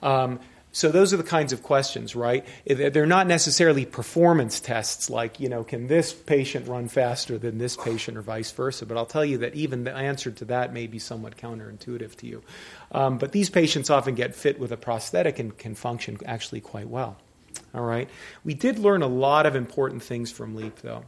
[0.01, 0.39] Um,
[0.77, 2.45] so those are the kinds of questions, right?
[2.67, 7.75] They're not necessarily performance tests like, you know, can this patient run faster than this
[7.75, 8.85] patient or vice versa?
[8.85, 12.27] But I'll tell you that even the answer to that may be somewhat counterintuitive to
[12.27, 12.43] you.
[12.91, 16.87] Um, but these patients often get fit with a prosthetic and can function actually quite
[16.87, 17.17] well.
[17.73, 18.07] All right.
[18.43, 21.05] We did learn a lot of important things from LEAP, though.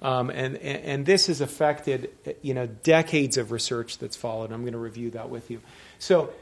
[0.00, 4.50] Um, and, and this has affected you know decades of research that's followed.
[4.50, 5.60] I'm going to review that with you.
[5.98, 6.32] So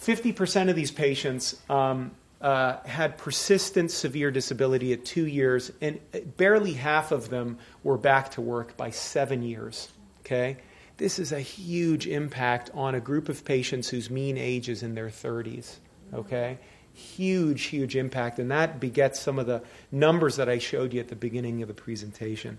[0.00, 5.98] 50% of these patients um, uh, had persistent severe disability at two years, and
[6.36, 9.88] barely half of them were back to work by seven years.
[10.20, 10.58] Okay?
[10.98, 14.94] This is a huge impact on a group of patients whose mean age is in
[14.94, 15.76] their 30s.
[16.14, 16.58] Okay?
[16.92, 21.08] Huge, huge impact, and that begets some of the numbers that I showed you at
[21.08, 22.58] the beginning of the presentation.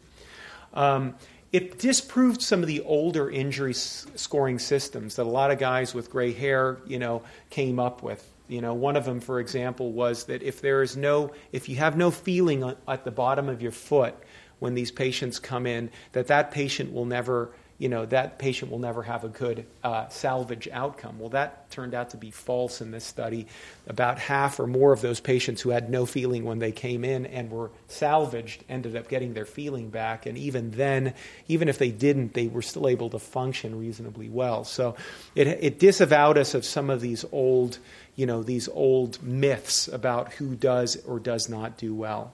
[0.74, 1.16] Um,
[1.52, 6.12] it disproved some of the older injury scoring systems that a lot of guys with
[6.12, 8.26] gray hair, you know, came up with.
[8.48, 11.76] You know, one of them, for example, was that if there is no, if you
[11.78, 14.16] have no feeling at the bottom of your foot
[14.60, 18.80] when these patients come in, that that patient will never you know, that patient will
[18.80, 21.18] never have a good uh, salvage outcome.
[21.18, 23.48] Well, that turned out to be false in this study.
[23.88, 27.26] About half or more of those patients who had no feeling when they came in
[27.26, 30.26] and were salvaged ended up getting their feeling back.
[30.26, 31.14] And even then,
[31.48, 34.66] even if they didn't, they were still able to function reasonably well.
[34.66, 34.98] So
[35.34, 37.78] it, it disavowed us of some of these old,
[38.18, 42.34] you know, these old myths about who does or does not do well.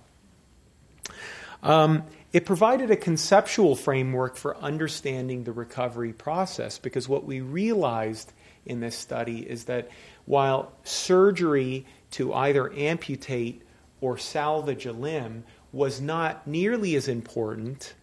[1.61, 2.03] Um,
[2.35, 8.33] it provided a conceptual framework for understanding the recovery process because what we realized
[8.65, 9.87] in this study is that
[10.25, 13.61] while surgery to either amputate
[14.01, 17.93] or salvage a limb was not nearly as important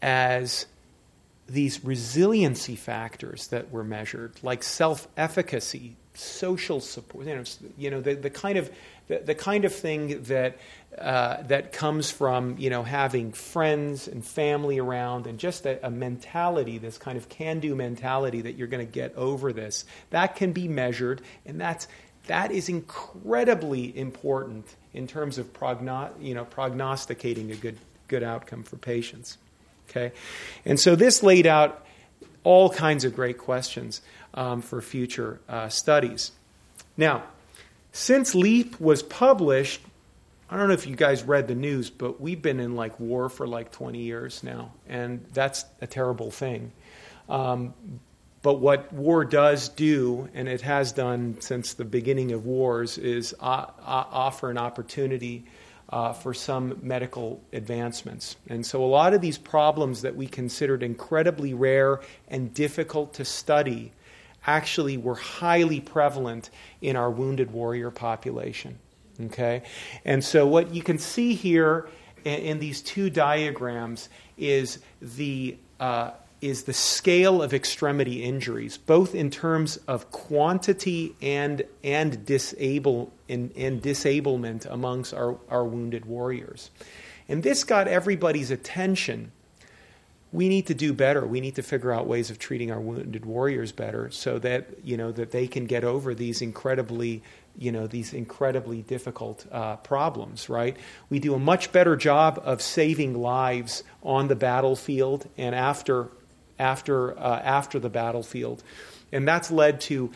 [0.00, 0.64] as
[1.46, 7.44] these resiliency factors that were measured, like self efficacy, social support, you know,
[7.76, 8.70] you know the, the kind of
[9.06, 10.58] the, the kind of thing that
[10.98, 15.90] uh, that comes from you know having friends and family around and just a, a
[15.90, 19.84] mentality, this kind of can-do mentality that you're going to get over this.
[20.10, 21.88] That can be measured, and that's
[22.26, 28.62] that is incredibly important in terms of progno- you know prognosticating a good good outcome
[28.62, 29.38] for patients.
[29.88, 30.12] Okay,
[30.64, 31.84] and so this laid out
[32.44, 34.02] all kinds of great questions
[34.34, 36.32] um, for future uh, studies.
[36.96, 37.24] Now,
[37.92, 39.80] since LEAP was published,
[40.50, 43.28] I don't know if you guys read the news, but we've been in like war
[43.28, 46.72] for like 20 years now, and that's a terrible thing.
[47.28, 47.74] Um,
[48.42, 53.34] but what war does do, and it has done since the beginning of wars, is
[53.40, 55.44] uh, uh, offer an opportunity
[55.90, 58.36] uh, for some medical advancements.
[58.48, 63.24] And so a lot of these problems that we considered incredibly rare and difficult to
[63.24, 63.92] study
[64.46, 68.78] actually were highly prevalent in our wounded warrior population.
[69.20, 69.62] Okay?
[70.04, 71.88] And so what you can see here
[72.24, 79.14] in, in these two diagrams is the uh, is the scale of extremity injuries, both
[79.14, 86.70] in terms of quantity and and disable and, and disablement amongst our, our wounded warriors.
[87.28, 89.32] And this got everybody's attention.
[90.32, 91.26] We need to do better.
[91.26, 94.96] We need to figure out ways of treating our wounded warriors better so that you
[94.96, 97.22] know that they can get over these incredibly
[97.58, 100.76] you know these incredibly difficult uh, problems right
[101.10, 106.08] we do a much better job of saving lives on the battlefield and after
[106.58, 108.62] after uh, after the battlefield.
[109.12, 110.10] And that's led to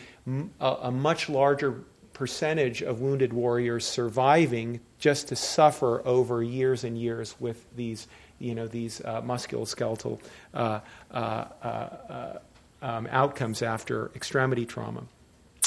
[0.59, 1.83] a, much larger
[2.13, 8.07] percentage of wounded warriors surviving just to suffer over years and years with these
[8.39, 10.19] you know these uh, musculoskeletal
[10.53, 10.79] uh,
[11.11, 12.39] uh, uh
[12.83, 15.03] um, outcomes after extremity trauma.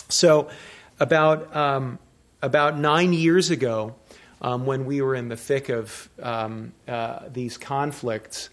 [0.08, 0.48] So
[1.00, 1.98] about um,
[2.42, 3.94] about nine years ago,
[4.40, 8.50] um, when we were in the thick of um, uh, these conflicts,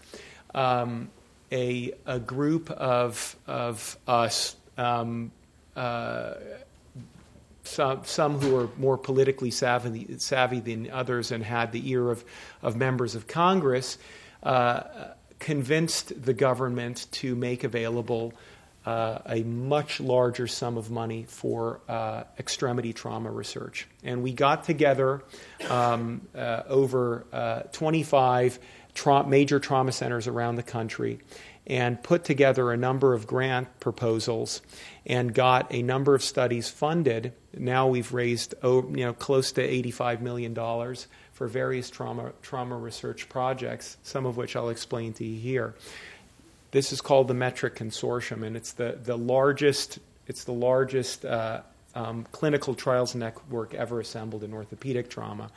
[0.54, 1.10] um,
[1.54, 4.56] a, a group of of us.
[4.76, 5.30] Um,
[5.76, 6.34] uh,
[7.66, 12.22] some, some who were more politically savvy, savvy than others and had the ear of,
[12.60, 13.96] of members of Congress
[14.42, 14.82] uh,
[15.38, 18.34] convinced the government to make available
[18.84, 23.88] uh, a much larger sum of money for uh, extremity trauma research.
[24.02, 25.24] And we got together
[25.70, 28.58] um, uh, over uh, 25
[28.94, 31.20] tra- major trauma centers around the country
[31.66, 34.60] and put together a number of grant proposals
[35.06, 37.32] and got a number of studies funded.
[37.56, 40.54] Now we've raised oh, you know, close to $85 million
[41.32, 45.74] for various trauma, trauma research projects, some of which I'll explain to you here.
[46.70, 51.60] This is called the METRC Consortium, and it's the, the largest it's the largest uh,
[51.94, 55.50] um, clinical trials network ever assembled in orthopedic trauma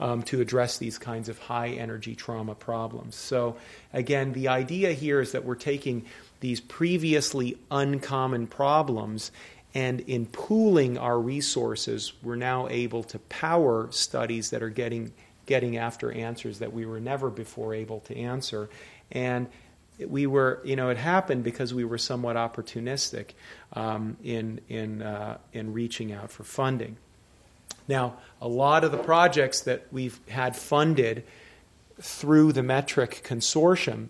[0.00, 3.14] um, to address these kinds of high energy trauma problems.
[3.14, 3.56] So,
[3.92, 6.04] again, the idea here is that we're taking
[6.40, 9.30] these previously uncommon problems
[9.74, 15.12] and in pooling our resources, we're now able to power studies that are getting,
[15.46, 18.68] getting after answers that we were never before able to answer.
[19.10, 19.48] And
[20.04, 23.30] we were, you know, it happened because we were somewhat opportunistic
[23.72, 26.96] um, in in uh, in reaching out for funding.
[27.88, 31.24] Now, a lot of the projects that we've had funded
[32.00, 34.08] through the METRC Consortium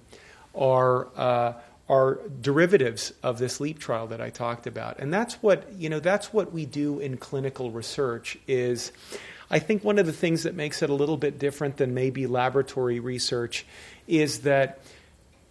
[0.55, 1.55] are uh,
[1.89, 6.01] are derivatives of this LEAP trial that I talked about, and that's what you know.
[6.01, 8.39] That's what we do in clinical research.
[8.47, 8.93] Is
[9.51, 12.27] I think one of the things that makes it a little bit different than maybe
[12.27, 13.67] laboratory research
[14.07, 14.81] is that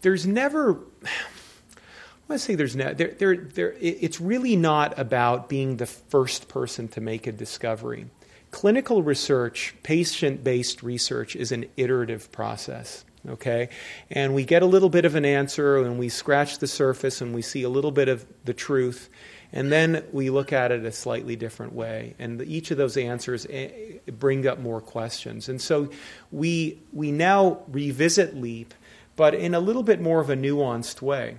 [0.01, 0.79] there's never.
[2.29, 6.87] I say there's no, there, there, there, it's really not about being the first person
[6.89, 8.05] to make a discovery.
[8.51, 13.03] Clinical research, patient based research, is an iterative process.
[13.27, 13.67] Okay?
[14.09, 17.35] And we get a little bit of an answer and we scratch the surface and
[17.35, 19.09] we see a little bit of the truth.
[19.53, 22.15] And then we look at it a slightly different way.
[22.17, 25.49] And each of those answers eh, bring up more questions.
[25.49, 25.89] And so
[26.31, 28.73] we, we now revisit LEAP
[29.15, 31.37] but in a little bit more of a nuanced way.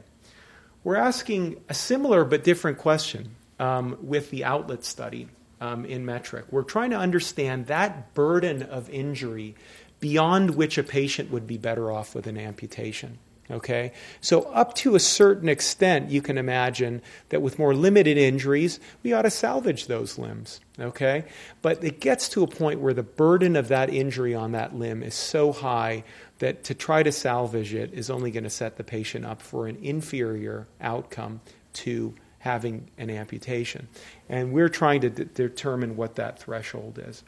[0.85, 5.29] We're asking a similar but different question um, with the OUTLET study
[5.61, 6.45] um, in METRC.
[6.51, 9.55] We're trying to understand that burden of injury
[10.01, 13.19] beyond which a patient would be better off with an amputation.
[13.53, 13.93] Okay?
[14.21, 19.13] So, up to a certain extent, you can imagine that with more limited injuries, we
[19.13, 20.61] ought to salvage those limbs.
[20.81, 21.25] Okay?
[21.61, 25.03] But it gets to a point where the burden of that injury on that limb
[25.03, 26.05] is so high
[26.39, 29.69] that to try to salvage it is only going to set the patient up for
[29.69, 31.41] an inferior outcome
[31.75, 33.87] to having an amputation.
[34.29, 37.23] And we're trying to de- determine what that threshold is.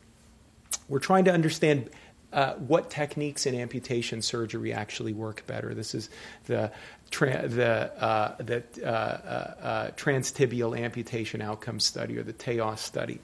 [0.88, 1.88] We're trying to understand
[2.34, 5.72] uh, what techniques in amputation surgery actually work better.
[5.74, 6.10] This is
[6.46, 6.70] the
[7.10, 13.20] tra- the uh, the uh, uh, uh transtibial amputation outcome study or the TAOS study.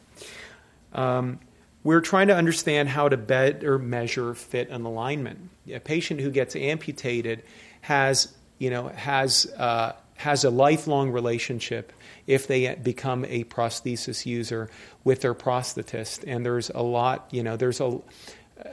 [0.93, 1.41] Um,
[1.83, 5.51] we're trying to understand how to better measure fit and alignment.
[5.73, 7.43] A patient who gets amputated
[7.81, 11.93] has you know, has uh, has a lifelong relationship
[12.27, 14.71] if they become a prosthesis user
[15.03, 16.23] with their prosthetist.
[16.27, 17.99] And there's a lot, you know, there's a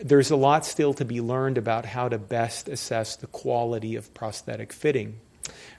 [0.02, 4.14] there's a lot still to be learned about how to best assess the quality of
[4.14, 5.20] prosthetic fitting.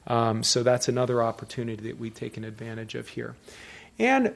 [0.06, 3.36] Um, so that's another opportunity that we've taken advantage of here.
[3.98, 4.34] And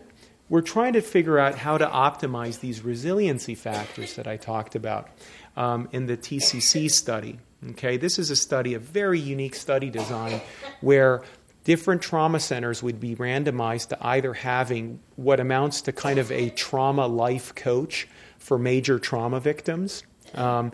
[0.48, 5.08] we're trying to figure out how to optimize these resiliency factors that I talked about
[5.56, 7.38] um, in the TCC study.
[7.70, 10.40] Okay, this is a study, a very unique study design,
[10.80, 11.22] where
[11.64, 16.50] different trauma centers would be randomized to either having what amounts to kind of a
[16.50, 18.08] trauma life coach
[18.42, 20.02] for major trauma victims.
[20.34, 20.72] Um,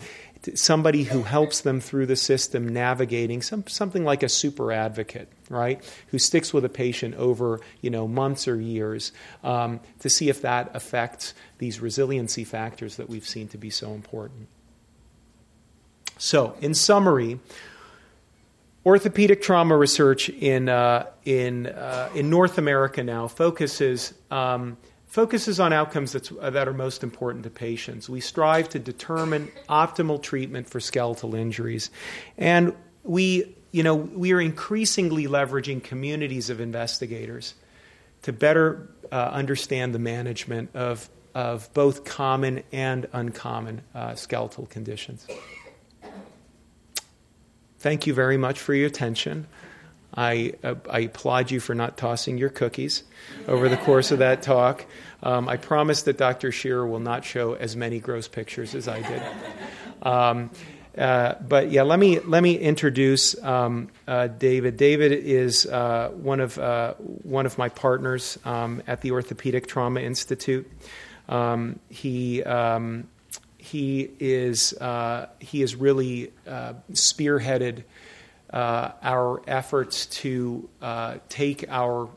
[0.55, 5.85] somebody who helps them through the system navigating some, something like a super advocate right
[6.09, 9.13] who sticks with a patient over you know months or years
[9.43, 13.93] um, to see if that affects these resiliency factors that we've seen to be so
[13.93, 14.49] important
[16.19, 17.41] so in summary
[18.87, 24.77] orthopedic trauma research in, uh, in, uh, in north america now focuses um,
[25.09, 28.09] focuses on outcomes uh, that are most important to patients.
[28.09, 31.91] We strive to determine optimal treatment for skeletal injuries.
[32.37, 37.55] And we, you know, we are increasingly leveraging communities of investigators
[38.23, 45.27] to better uh, understand the management of, of both common and uncommon uh, skeletal conditions.
[47.79, 49.47] Thank you very much for your attention.
[50.19, 53.05] I, uh, I applaud you for not tossing your cookies
[53.47, 54.85] over the course of that talk.
[55.23, 56.51] Um, I promise that Dr.
[56.51, 59.23] Shearer will not show as many gross pictures as I did.
[60.03, 60.51] Um,
[60.97, 64.77] uh, but yeah, let me let me introduce um, uh, David.
[64.77, 70.01] David is uh, one of uh, one of my partners um, at the Orthopedic Trauma
[70.01, 70.69] Institute.
[71.29, 73.07] Um, he um,
[73.59, 77.85] he is uh, he is really uh, spearheaded
[78.53, 82.09] uh, our efforts to uh, take our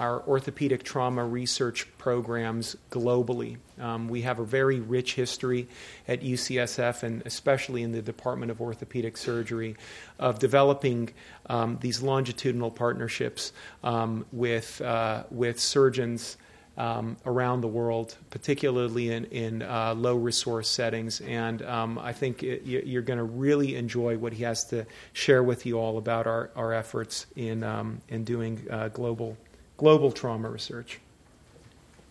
[0.00, 3.58] our orthopedic trauma research programs globally.
[3.78, 5.68] Um, we have a very rich history
[6.08, 9.76] at UCSF and especially in the Department of Orthopedic Surgery
[10.18, 11.10] of developing
[11.50, 13.52] um, these longitudinal partnerships
[13.84, 16.38] um, with, uh, with surgeons
[16.80, 21.20] um, around the world, particularly in, in uh, low resource settings.
[21.20, 25.42] And um, I think it, you're going to really enjoy what he has to share
[25.42, 29.36] with you all about our, our efforts in, um, in doing uh, global,
[29.76, 31.00] global trauma research.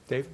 [0.08, 0.28] Dave?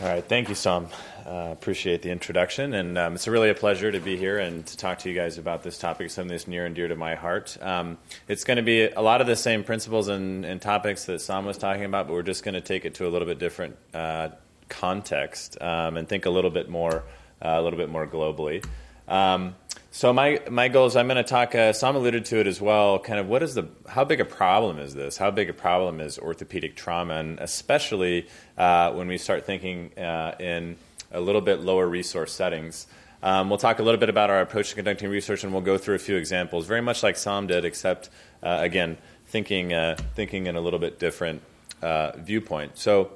[0.00, 0.90] All right, thank you, Saam.
[1.26, 4.76] Uh, appreciate the introduction, and um, it's really a pleasure to be here and to
[4.76, 7.56] talk to you guys about this topic, something that's near and dear to my heart.
[7.62, 7.96] Um,
[8.28, 11.46] it's going to be a lot of the same principles and, and, topics that Saam
[11.46, 13.78] was talking about, but we're just going to take it to a little bit different
[13.94, 14.28] uh,
[14.68, 17.04] context um, and think a little bit more,
[17.40, 18.62] uh, a little bit more globally.
[19.08, 19.54] Um,
[19.90, 21.54] so my my goal is I'm going to talk.
[21.54, 22.98] Uh, Saam alluded to it as well.
[22.98, 25.16] Kind of what is the how big a problem is this?
[25.16, 28.26] How big a problem is orthopedic trauma, and especially
[28.58, 30.76] uh, when we start thinking uh, in
[31.14, 32.86] a little bit lower resource settings.
[33.22, 35.78] Um, we'll talk a little bit about our approach to conducting research, and we'll go
[35.78, 38.10] through a few examples, very much like Saam did, except
[38.42, 41.42] uh, again thinking uh, thinking in a little bit different
[41.82, 42.76] uh, viewpoint.
[42.78, 43.12] So.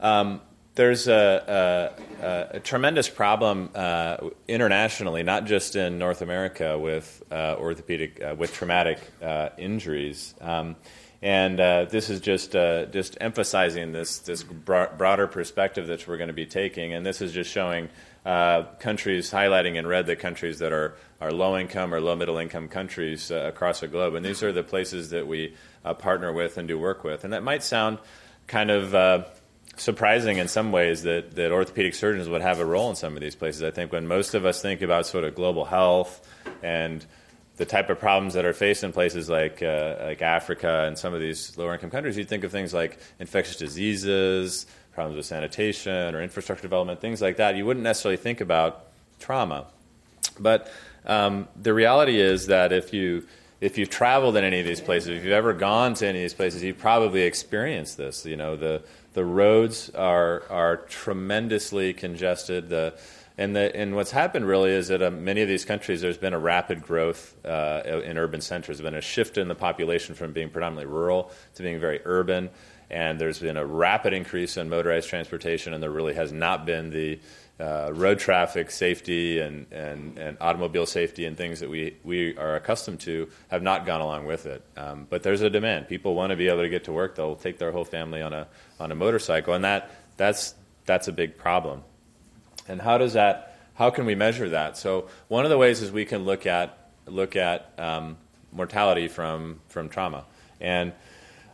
[0.00, 0.40] Um,
[0.78, 7.56] there's a, a, a, tremendous problem uh, internationally, not just in North America, with uh,
[7.58, 10.36] orthopedic uh, with traumatic uh, injuries.
[10.40, 10.76] Um,
[11.20, 16.28] and uh, this is just uh, just emphasizing this this broader perspective that we're going
[16.28, 17.88] to be taking, and this is just showing
[18.24, 22.68] countries highlighting in red the countries that are are low income or low middle income
[22.68, 25.54] countries across the globe, and these are the places that we
[25.98, 27.24] partner with and do work with.
[27.24, 27.98] And that might sound
[28.46, 29.26] kind of
[29.80, 33.20] surprising in some ways that, that orthopedic surgeons would have a role in some of
[33.20, 33.62] these places.
[33.62, 36.26] I think when most of us think about sort of global health
[36.62, 37.04] and
[37.58, 41.12] the type of problems that are faced in places like uh, like Africa and some
[41.12, 46.14] of these lower income countries, you'd think of things like infectious diseases, problems with sanitation
[46.14, 47.56] or infrastructure development, things like that.
[47.56, 48.86] You wouldn't necessarily think about
[49.18, 49.66] trauma,
[50.38, 50.70] but
[51.04, 53.26] um, the reality is that if you
[53.60, 56.22] if you've traveled in any of these places, if you've ever gone to any of
[56.22, 58.24] these places, you've probably experienced this.
[58.24, 58.82] You know, the
[59.14, 62.68] the roads are are tremendously congested.
[62.68, 62.94] The
[63.38, 66.34] and, the, and what's happened really is that um, many of these countries, there's been
[66.34, 68.78] a rapid growth uh, in urban centers.
[68.78, 72.50] There's been a shift in the population from being predominantly rural to being very urban.
[72.90, 76.90] And there's been a rapid increase in motorized transportation, and there really has not been
[76.90, 77.20] the
[77.60, 82.56] uh, road traffic safety and, and, and automobile safety and things that we, we are
[82.56, 84.64] accustomed to have not gone along with it.
[84.76, 85.88] Um, but there's a demand.
[85.88, 87.14] People want to be able to get to work.
[87.14, 88.48] They'll take their whole family on a,
[88.80, 90.54] on a motorcycle, and that, that's,
[90.86, 91.82] that's a big problem.
[92.68, 94.76] And how does that, how can we measure that?
[94.76, 96.78] So one of the ways is we can look at
[97.10, 98.16] look at um,
[98.52, 100.24] mortality from from trauma,
[100.60, 100.92] and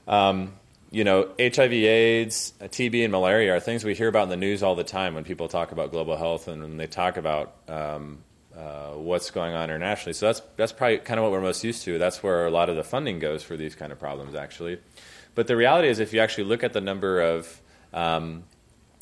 [0.06, 0.54] um,
[0.90, 4.74] you know HIV/AIDS, TB, and malaria are things we hear about in the news all
[4.74, 8.18] the time when people talk about global health and when they talk about um,
[8.56, 10.12] uh, what's going on internationally.
[10.14, 11.98] So that's that's probably kind of what we're most used to.
[11.98, 14.78] That's where a lot of the funding goes for these kind of problems, actually.
[15.34, 17.60] But the reality is, if you actually look at the number of
[17.92, 18.44] um,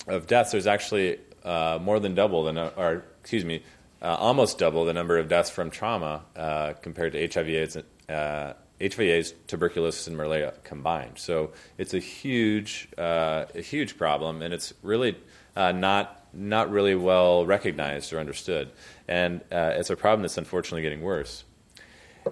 [0.07, 3.63] of deaths, there's actually uh, more than double the or excuse me,
[4.01, 7.77] uh, almost double the number of deaths from trauma uh, compared to HIV/AIDS,
[8.09, 11.19] HIV/AIDS, uh, tuberculosis, and malaria combined.
[11.19, 15.17] So it's a huge, uh, a huge problem, and it's really
[15.57, 18.71] uh, not not really well recognized or understood,
[19.07, 21.45] and it's a problem that's unfortunately getting worse.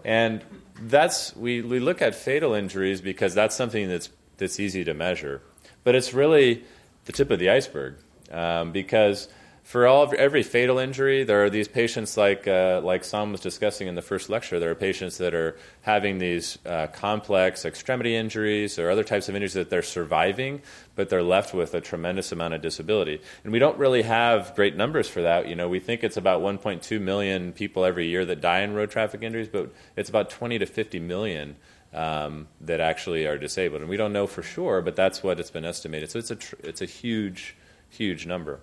[0.05, 0.45] And
[0.81, 4.09] that's we, we look at fatal injuries because that's something that's
[4.39, 5.43] that's easy to measure,
[5.85, 6.65] but it's really
[7.05, 7.97] the tip of the iceberg
[8.31, 9.29] um, because
[9.71, 13.87] for all every fatal injury, there are these patients like uh, like Saam was discussing
[13.87, 14.59] in the first lecture.
[14.59, 19.37] There are patients that are having these uh, complex extremity injuries or other types of
[19.37, 20.63] injuries that they're surviving,
[20.97, 23.21] but they're left with a tremendous amount of disability.
[23.45, 25.47] And we don't really have great numbers for that.
[25.47, 28.91] You know, we think it's about 1.2 million people every year that die in road
[28.91, 31.55] traffic injuries, but it's about 20 to 50 million.
[31.93, 35.51] Um, that actually are disabled, and we don't know for sure, but that's what it's
[35.51, 36.09] been estimated.
[36.09, 37.57] So it's a tr- it's a huge,
[37.91, 38.61] huge number.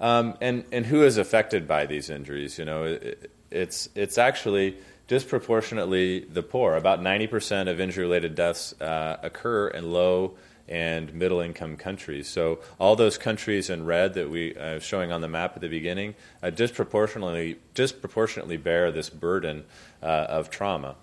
[0.00, 2.58] Um, and, and who is affected by these injuries?
[2.58, 4.76] You know, it, it's, it's actually
[5.08, 6.76] disproportionately the poor.
[6.76, 10.36] About 90% of injury related deaths uh, occur in low
[10.68, 12.28] and middle income countries.
[12.28, 15.68] So, all those countries in red that we uh, showing on the map at the
[15.68, 19.64] beginning uh, disproportionately, disproportionately bear this burden
[20.00, 20.94] uh, of trauma.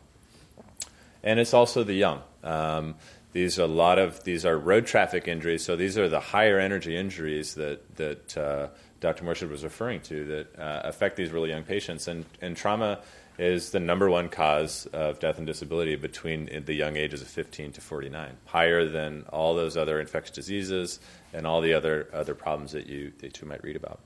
[1.21, 2.21] And it's also the young.
[2.43, 2.95] Um,
[3.33, 6.59] these are a lot of these are road traffic injuries, so these are the higher
[6.59, 8.67] energy injuries that that uh,
[8.99, 9.23] Dr.
[9.23, 12.07] Morshed was referring to that uh, affect these really young patients.
[12.07, 12.99] And, and trauma
[13.37, 17.73] is the number one cause of death and disability between the young ages of 15
[17.73, 20.99] to 49, higher than all those other infectious diseases
[21.33, 23.99] and all the other, other problems that you, that you might read about.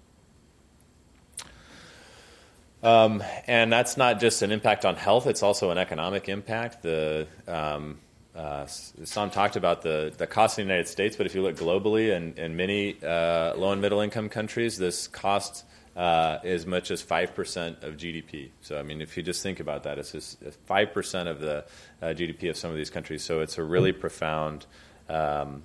[2.84, 6.82] Um, and that's not just an impact on health, it's also an economic impact.
[6.82, 7.99] The um,
[8.36, 11.55] uh, Saam talked about the, the cost in the United States, but if you look
[11.55, 15.65] globally in, in many uh, low and middle income countries, this cost
[15.95, 18.49] uh, as much as 5% of GDP.
[18.61, 21.65] So, I mean, if you just think about that, it's just 5% of the
[22.01, 23.23] uh, GDP of some of these countries.
[23.23, 24.65] So, it's a really profound,
[25.09, 25.63] um,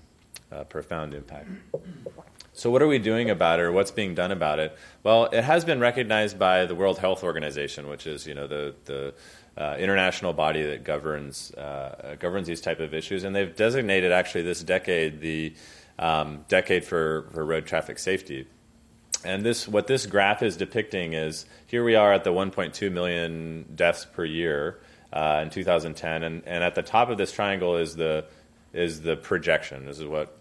[0.50, 1.48] uh, profound impact.
[2.52, 4.76] So, what are we doing about it, or what's being done about it?
[5.02, 8.74] Well, it has been recognized by the World Health Organization, which is, you know, the,
[8.86, 9.14] the
[9.56, 14.42] uh, international body that governs uh, governs these type of issues, and they've designated actually
[14.42, 15.54] this decade the
[15.98, 18.46] um, decade for, for road traffic safety.
[19.24, 23.64] And this, what this graph is depicting is here we are at the 1.2 million
[23.74, 24.78] deaths per year
[25.12, 28.26] uh, in 2010, and, and at the top of this triangle is the
[28.72, 29.86] is the projection.
[29.86, 30.38] This is what,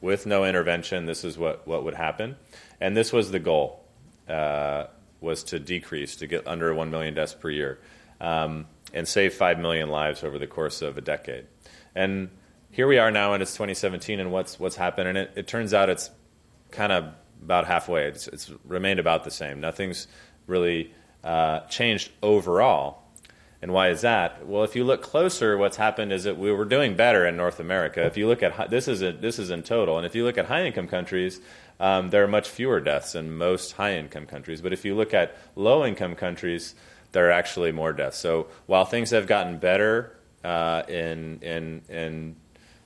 [0.00, 2.36] with no intervention, this is what, what would happen,
[2.80, 3.84] and this was the goal,
[4.28, 4.84] uh,
[5.20, 7.80] was to decrease to get under 1 million deaths per year
[8.20, 11.46] um, and save 5 million lives over the course of a decade.
[11.94, 12.30] And
[12.70, 15.08] here we are now, and it's 2017, and what's, what's happened?
[15.08, 16.10] And it, it turns out it's
[16.70, 17.12] kind of
[17.42, 18.06] about halfway.
[18.06, 19.60] It's, it's, remained about the same.
[19.60, 20.06] Nothing's
[20.46, 20.92] really
[21.24, 23.02] uh, changed overall.
[23.60, 24.46] And why is that?
[24.46, 27.58] Well, if you look closer, what's happened is that we were doing better in North
[27.58, 28.04] America.
[28.06, 30.38] If you look at this is a, this is in total, and if you look
[30.38, 31.40] at high income countries,
[31.80, 34.60] um, there are much fewer deaths in most high income countries.
[34.60, 36.76] But if you look at low income countries,
[37.12, 38.18] there are actually more deaths.
[38.18, 42.36] So while things have gotten better uh, in, in, in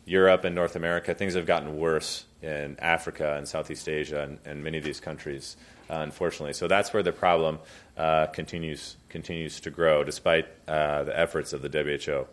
[0.04, 4.64] Europe and North America, things have gotten worse in Africa and Southeast Asia and, and
[4.64, 5.56] many of these countries,
[5.90, 6.52] uh, unfortunately.
[6.52, 7.58] So that's where the problem
[7.96, 12.26] uh, continues, continues to grow despite uh, the efforts of the WHO.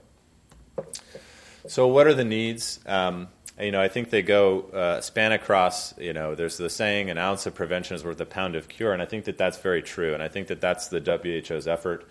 [1.67, 2.79] So, what are the needs?
[2.85, 3.27] Um,
[3.59, 5.97] you know, I think they go uh, span across.
[5.97, 8.93] You know, there's the saying, "An ounce of prevention is worth a pound of cure,"
[8.93, 10.13] and I think that that's very true.
[10.13, 12.07] And I think that that's the WHO's effort.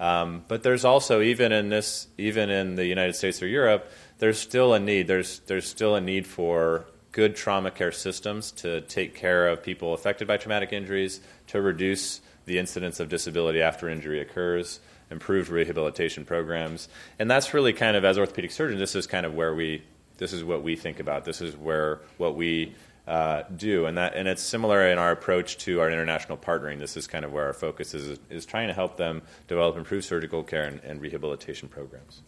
[0.00, 4.38] Um, but there's also even in this, even in the United States or Europe, there's
[4.38, 5.06] still a need.
[5.06, 9.94] There's there's still a need for good trauma care systems to take care of people
[9.94, 14.80] affected by traumatic injuries, to reduce the incidence of disability after injury occurs,
[15.10, 16.88] improved rehabilitation programs,
[17.18, 19.82] and that's really kind of as orthopedic surgeons, this is kind of where we
[20.18, 21.24] this is what we think about.
[21.24, 22.74] This is where what we
[23.06, 26.78] uh, do, and that and it's similar in our approach to our international partnering.
[26.78, 30.04] This is kind of where our focus is is trying to help them develop improved
[30.04, 32.20] surgical care and, and rehabilitation programs.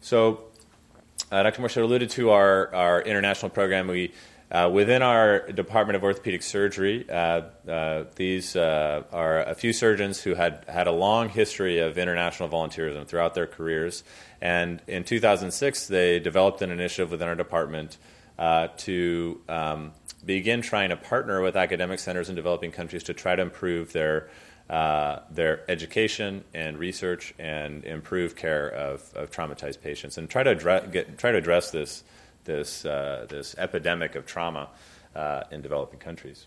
[0.00, 0.44] So,
[1.32, 1.60] uh, Dr.
[1.60, 3.88] Morshed alluded to our our international program.
[3.88, 4.12] We
[4.50, 10.20] Uh, within our Department of Orthopedic Surgery, uh, uh, these uh, are a few surgeons
[10.20, 14.02] who had had a long history of international volunteerism throughout their careers.
[14.40, 17.98] And in 2006, they developed an initiative within our department
[18.38, 19.92] uh, to um,
[20.24, 24.30] begin trying to partner with academic centers in developing countries to try to improve their
[24.70, 30.50] uh, their education and research and improve care of, of traumatized patients and try to
[30.50, 32.04] address, get, try to address this
[32.44, 34.68] this, uh, this epidemic of trauma
[35.14, 36.46] uh, in developing countries.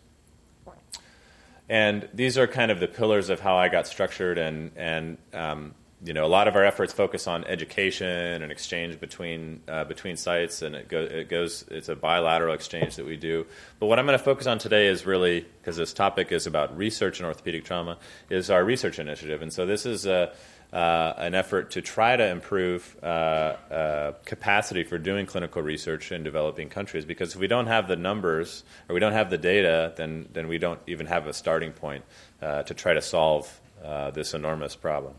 [1.69, 5.73] And these are kind of the pillars of how I got structured, and, and um,
[6.05, 10.17] you know, a lot of our efforts focus on education and exchange between uh, between
[10.17, 11.63] sites, and it, go, it goes.
[11.71, 13.45] It's a bilateral exchange that we do.
[13.79, 16.75] But what I'm going to focus on today is really because this topic is about
[16.77, 17.97] research in orthopedic trauma,
[18.29, 20.33] is our research initiative, and so this is a
[20.73, 26.23] uh, an effort to try to improve uh, uh, capacity for doing clinical research in
[26.23, 27.05] developing countries.
[27.05, 30.47] Because if we don't have the numbers or we don't have the data, then, then
[30.47, 32.03] we don't even have a starting point
[32.41, 35.13] uh, to try to solve uh, this enormous problem.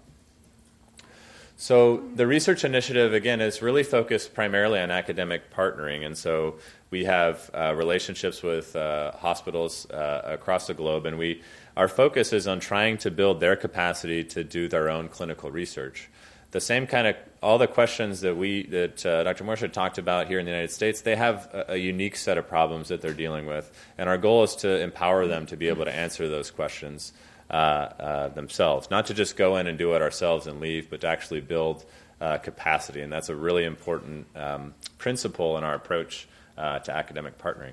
[1.57, 6.57] So the research initiative again is really focused primarily on academic partnering, and so
[6.90, 11.42] we have uh, relationships with uh, hospitals uh, across the globe, and we
[11.76, 16.09] our focus is on trying to build their capacity to do their own clinical research.
[16.50, 19.44] The same kind of all the questions that we that uh, Dr.
[19.44, 22.48] Morshed talked about here in the United States, they have a, a, unique set of
[22.48, 25.84] problems that they're dealing with, and our goal is to empower them to be able
[25.84, 27.12] to answer those questions
[27.51, 31.01] uh, uh, themselves, not to just go in and do it ourselves and leave, but
[31.03, 31.84] to actually build
[32.20, 36.26] uh, capacity, and that's a really important um, principle in our approach
[36.57, 37.72] uh, to academic partnering.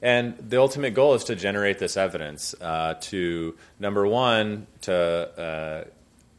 [0.00, 2.54] And the ultimate goal is to generate this evidence
[3.00, 5.88] to, number one, to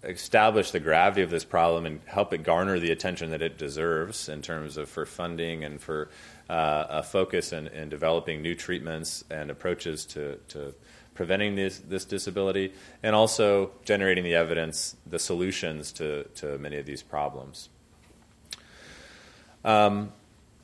[0.04, 4.30] establish the gravity of this problem and help it garner the attention that it deserves
[4.30, 6.10] in terms of for funding and for
[6.50, 10.74] uh, a focus in, in, developing new treatments and approaches to, to
[11.20, 12.72] preventing this, this, disability,
[13.04, 17.68] and also generating the evidence, the solutions to, to many of these problems.
[19.66, 20.14] Um,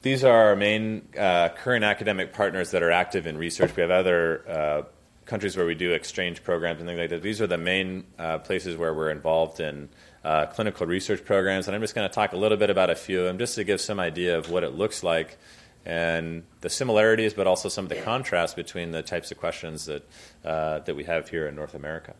[0.01, 3.75] these are our main uh, current academic partners that are active in research.
[3.75, 4.81] We have other uh,
[5.25, 7.21] countries where we do exchange programs and things like that.
[7.21, 9.89] These are the main uh, places where we're involved in
[10.23, 11.67] uh, clinical research programs.
[11.67, 13.55] And I'm just going to talk a little bit about a few of them just
[13.55, 15.37] to give some idea of what it looks like
[15.85, 20.07] and the similarities, but also some of the contrasts between the types of questions that,
[20.43, 22.15] uh, that we have here in North America.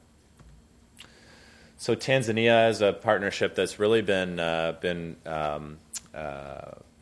[1.78, 5.78] So Tanzania is a partnership that's really been, uh, been um,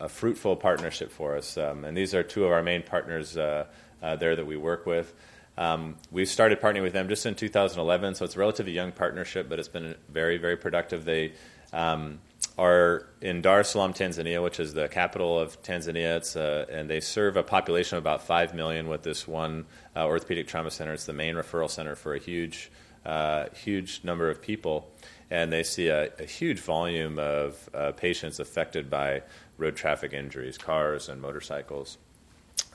[0.00, 1.56] a fruitful partnership for us.
[1.56, 3.66] Um, and these are two of our main partners uh,
[4.02, 5.14] uh, there that we work with.
[5.56, 9.48] Um, we started partnering with them just in 2011, so it's a relatively young partnership,
[9.48, 11.04] but it's been very, very productive.
[11.04, 11.32] They
[11.72, 12.18] um,
[12.56, 17.00] are in Dar es Salaam, Tanzania, which is the capital of Tanzania, uh, and they
[17.00, 20.92] serve a population of about 5 million with this one uh, orthopedic trauma center.
[20.92, 22.70] It's the main referral center for a huge,
[23.04, 24.88] uh, huge number of people,
[25.30, 29.22] and they see a, a huge volume of uh, patients affected by
[29.58, 31.98] road traffic injuries, cars and motorcycles.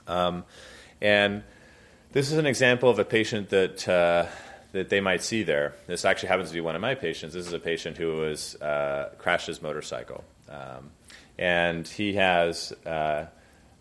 [0.07, 0.43] Um,
[1.01, 1.43] and
[2.11, 4.25] this is an example of a patient that uh,
[4.71, 5.73] that they might see there.
[5.87, 7.33] This actually happens to be one of my patients.
[7.33, 10.91] This is a patient who was uh, crashed his motorcycle, um,
[11.37, 12.71] and he has.
[12.85, 13.25] Uh,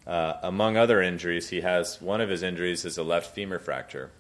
[0.06, 4.10] uh, among other injuries, he has one of his injuries is a left femur fracture.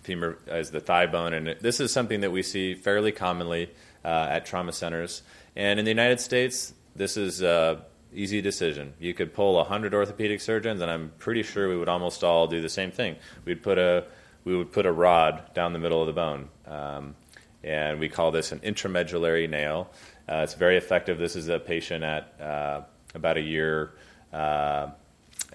[0.00, 3.68] femur is the thigh bone, and this is something that we see fairly commonly
[4.06, 5.22] uh, at trauma centers.
[5.54, 7.78] And in the United States, this is an
[8.14, 8.94] easy decision.
[8.98, 12.62] You could poll 100 orthopedic surgeons, and I'm pretty sure we would almost all do
[12.62, 13.16] the same thing.
[13.44, 14.06] We'd put a,
[14.46, 16.48] we would put a rod down the middle of the bone.
[16.66, 17.16] Um,
[17.64, 19.90] and we call this an intramedullary nail.
[20.28, 21.18] Uh, it's very effective.
[21.18, 22.82] This is a patient at uh,
[23.12, 23.92] about a year
[24.32, 24.90] uh,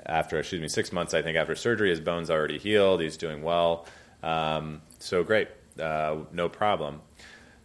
[0.06, 1.90] after, excuse me, six months, I think, after surgery.
[1.90, 3.00] His bone's already healed.
[3.00, 3.86] He's doing well.
[4.22, 5.48] Um, so great,
[5.80, 7.02] uh, no problem.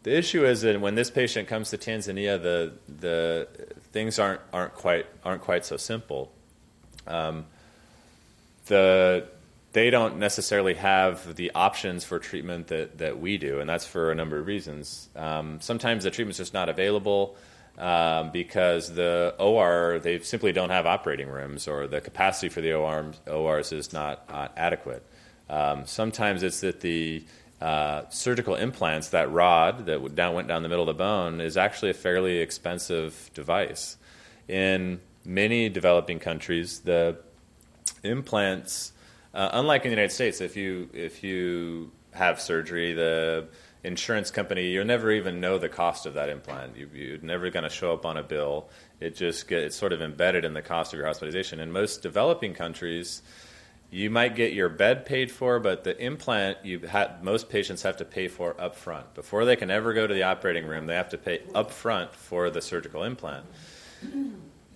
[0.05, 3.49] The issue is that when this patient comes to Tanzania, the the
[3.93, 6.33] things aren't aren't quite aren't quite so simple.
[7.09, 7.47] Um,
[8.67, 9.27] the
[9.77, 14.11] they don't necessarily have the options for treatment that, that we do, and that's for
[14.11, 15.11] a number of reasons.
[15.15, 17.37] Um, sometimes the treatment's just not available
[17.77, 22.73] um, because the OR they simply don't have operating rooms, or the capacity for the
[22.73, 25.03] OR, ORs is not uh, adequate.
[25.51, 27.23] Um, sometimes it's that the
[27.61, 31.59] uh, surgical implants, that rod that down, went down the middle of the bone, is
[31.59, 33.99] actually a fairly expensive device.
[34.49, 37.19] In many developing countries, the
[38.03, 38.93] implants,
[39.37, 43.49] uh, unlike in the United States, if you if you have surgery, the
[43.85, 46.77] insurance company, you'll never even know the cost of that implant.
[46.77, 48.71] You, you're never going to show up on a bill.
[48.99, 51.61] It just get, it's sort of embedded in the cost of your hospitalization.
[51.61, 53.23] In most developing countries,
[53.91, 57.99] you might get your bed paid for, but the implant you ha- most patients have
[57.99, 59.15] to pay for up front.
[59.15, 62.15] Before they can ever go to the operating room, they have to pay up front
[62.15, 63.45] for the surgical implant.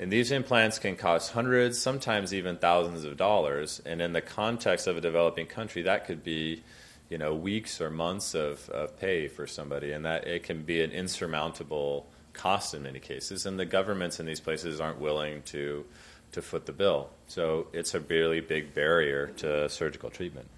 [0.00, 3.82] And these implants can cost hundreds, sometimes even thousands of dollars.
[3.84, 6.62] And in the context of a developing country, that could be,
[7.10, 10.80] you know, weeks or months of, of pay for somebody, and that it can be
[10.80, 13.44] an insurmountable cost in many cases.
[13.44, 15.84] And the governments in these places aren't willing to
[16.32, 17.10] to foot the bill.
[17.26, 20.48] So it's a really big barrier to surgical treatment.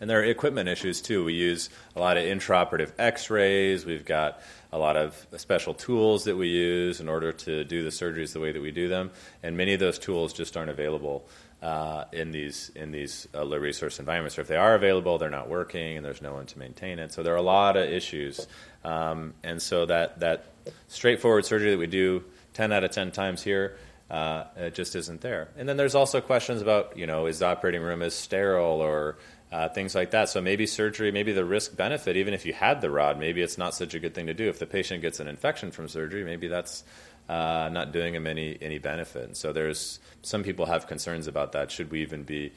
[0.00, 1.24] And there are equipment issues too.
[1.24, 3.86] We use a lot of intraoperative x rays.
[3.86, 4.40] We've got
[4.72, 8.40] a lot of special tools that we use in order to do the surgeries the
[8.40, 9.10] way that we do them.
[9.42, 11.28] And many of those tools just aren't available
[11.62, 14.38] uh, in these, in these uh, low resource environments.
[14.38, 17.12] Or if they are available, they're not working and there's no one to maintain it.
[17.12, 18.46] So there are a lot of issues.
[18.84, 20.46] Um, and so that, that
[20.88, 23.76] straightforward surgery that we do 10 out of 10 times here
[24.10, 25.48] uh, it just isn't there.
[25.56, 29.16] And then there's also questions about, you know, is the operating room is sterile or
[29.52, 30.28] uh, things like that.
[30.28, 33.58] So maybe surgery, maybe the risk benefit, even if you had the rod, maybe it's
[33.58, 34.48] not such a good thing to do.
[34.48, 36.84] If the patient gets an infection from surgery, maybe that's
[37.28, 39.24] uh, not doing them any any benefit.
[39.24, 41.70] And so there's some people have concerns about that.
[41.70, 42.52] Should we even be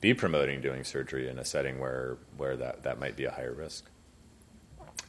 [0.00, 3.52] be promoting doing surgery in a setting where where that that might be a higher
[3.52, 3.84] risk?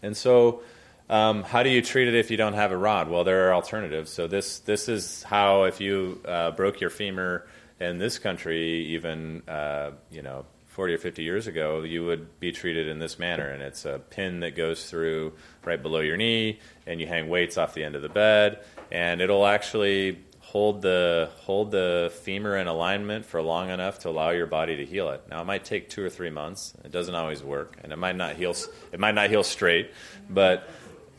[0.04, 0.62] And so
[1.10, 3.10] um, how do you treat it if you don't have a rod?
[3.10, 4.12] Well, there are alternatives.
[4.12, 7.48] So this this is how if you uh, broke your femur
[7.80, 10.46] in this country, even uh, you know
[10.82, 14.00] 40 or 50 years ago, you would be treated in this manner, and it's a
[14.10, 15.32] pin that goes through
[15.64, 16.58] right below your knee,
[16.88, 18.58] and you hang weights off the end of the bed,
[18.92, 24.32] and it'll actually hold the hold the femur in alignment for long enough to allow
[24.32, 25.22] your body to heal it.
[25.30, 26.74] Now it might take two or three months.
[26.84, 28.56] It doesn't always work, and it might not heal.
[28.92, 29.92] It might not heal straight,
[30.32, 30.68] but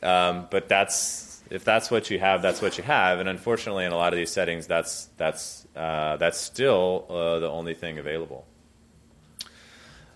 [0.02, 3.20] um, but that's if that's what you have, that's what you have.
[3.20, 7.48] And unfortunately, in a lot of these settings, that's that's uh, that's still uh, the
[7.48, 8.44] only thing available.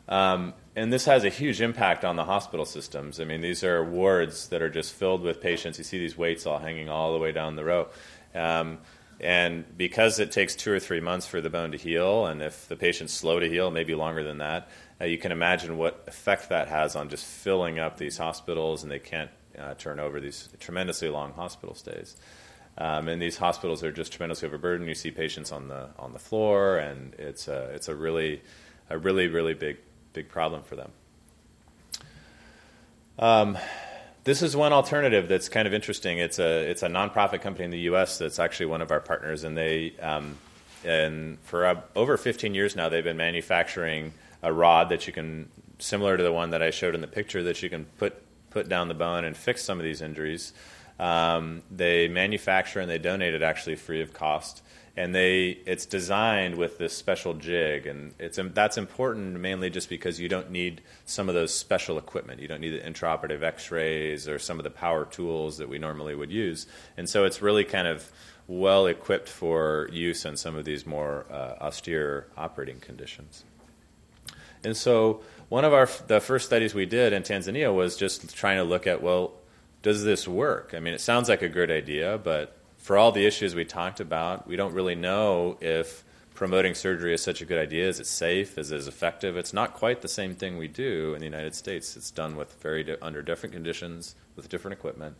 [0.08, 3.18] Um, and this has a huge impact on the hospital systems.
[3.18, 5.78] I mean, these are wards that are just filled with patients.
[5.78, 7.88] You see these weights all hanging all the way down the row.
[8.34, 8.78] Um,
[9.18, 12.68] and because it takes two or three months for the bone to heal, and if
[12.68, 14.68] the patient's slow to heal, maybe longer than that,
[15.00, 18.92] uh, you can imagine what effect that has on just filling up these hospitals, and
[18.92, 22.16] they can't uh, turn over these tremendously long hospital stays.
[22.78, 24.86] Um, and these hospitals are just tremendously overburdened.
[24.86, 28.42] You see patients on the on the floor, and it's a it's a really
[28.90, 29.78] a really really big
[30.16, 30.90] big problem for them.
[33.18, 33.58] Um,
[34.24, 36.18] this is one alternative that's kind of interesting.
[36.18, 38.18] It's a it's a nonprofit company in the U.S.
[38.18, 40.38] that's actually one of our partners, and they um,
[40.84, 45.48] and for uh, over 15 years now they've been manufacturing a rod that you can
[45.78, 48.68] similar to the one that I showed in the picture that you can put put
[48.68, 50.54] down the bone and fix some of these injuries.
[50.98, 54.62] Um, they manufacture and they donate it actually free of cost.
[54.98, 60.18] And they, it's designed with this special jig, and it's that's important mainly just because
[60.18, 62.40] you don't need some of those special equipment.
[62.40, 66.14] You don't need the intraoperative X-rays or some of the power tools that we normally
[66.14, 66.66] would use.
[66.96, 68.10] And so it's really kind of
[68.48, 73.44] well equipped for use in some of these more uh, austere operating conditions.
[74.64, 78.56] And so one of our the first studies we did in Tanzania was just trying
[78.56, 79.34] to look at well,
[79.82, 80.72] does this work?
[80.74, 82.55] I mean, it sounds like a good idea, but
[82.86, 87.20] for all the issues we talked about, we don't really know if promoting surgery is
[87.20, 87.88] such a good idea.
[87.88, 88.56] Is it safe?
[88.58, 89.36] Is it effective?
[89.36, 91.96] It's not quite the same thing we do in the United States.
[91.96, 95.16] It's done with very di- under different conditions with different equipment.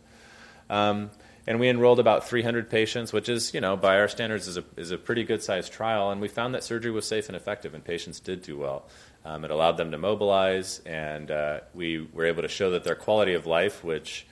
[0.69, 1.11] Um,
[1.45, 4.63] and we enrolled about 300 patients, which is, you know, by our standards, is a,
[4.77, 6.09] is a pretty good sized trial.
[6.09, 8.85] And we found that surgery was safe and effective, and patients did do well.
[9.25, 12.95] Um, it allowed them to mobilize, and uh, we were able to show that their
[12.95, 14.25] quality of life, which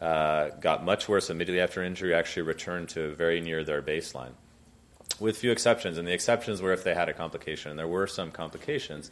[0.00, 4.32] uh, got much worse immediately after injury, actually returned to very near their baseline,
[5.18, 5.98] with few exceptions.
[5.98, 9.10] And the exceptions were if they had a complication, and there were some complications.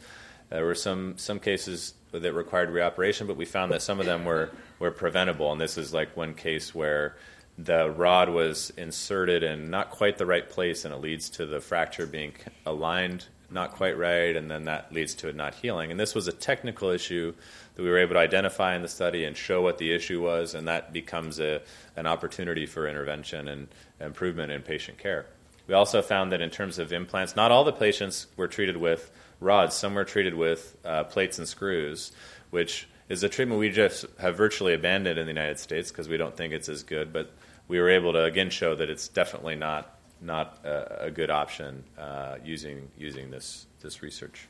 [0.49, 4.25] There were some, some cases that required reoperation, but we found that some of them
[4.25, 5.51] were, were preventable.
[5.51, 7.17] And this is like one case where
[7.57, 11.59] the rod was inserted in not quite the right place, and it leads to the
[11.59, 12.33] fracture being
[12.65, 15.91] aligned not quite right, and then that leads to it not healing.
[15.91, 17.33] And this was a technical issue
[17.79, 20.53] that we were able to identify in the study and show what the issue was,
[20.53, 21.61] and that becomes a,
[21.95, 23.69] an opportunity for intervention and
[24.01, 25.27] improvement in patient care.
[25.65, 29.09] We also found that in terms of implants, not all the patients were treated with
[29.39, 29.75] rods.
[29.75, 32.11] Some were treated with uh, plates and screws,
[32.49, 36.17] which is a treatment we just have virtually abandoned in the United States because we
[36.17, 37.13] don't think it's as good.
[37.13, 37.31] But
[37.69, 41.85] we were able to again show that it's definitely not not a, a good option
[41.97, 44.49] uh, using using this this research.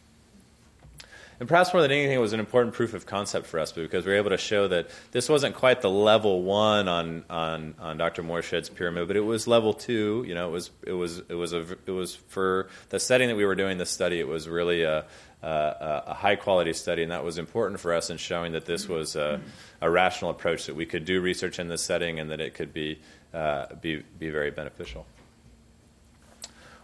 [1.39, 4.05] And perhaps more than anything, it was an important proof of concept for us because
[4.05, 7.97] we were able to show that this wasn't quite the level one on on, on
[7.97, 8.23] Dr.
[8.23, 10.23] Morshed's pyramid, but it was level two.
[10.27, 13.35] You know, it was it was it was a it was for the setting that
[13.35, 14.19] we were doing this study.
[14.19, 15.05] It was really a
[15.41, 19.15] a high quality study, and that was important for us in showing that this was
[19.15, 19.39] a,
[19.79, 22.73] a, rational approach that we could do research in this setting and that it could
[22.73, 22.99] be
[23.33, 25.05] uh, be be very beneficial.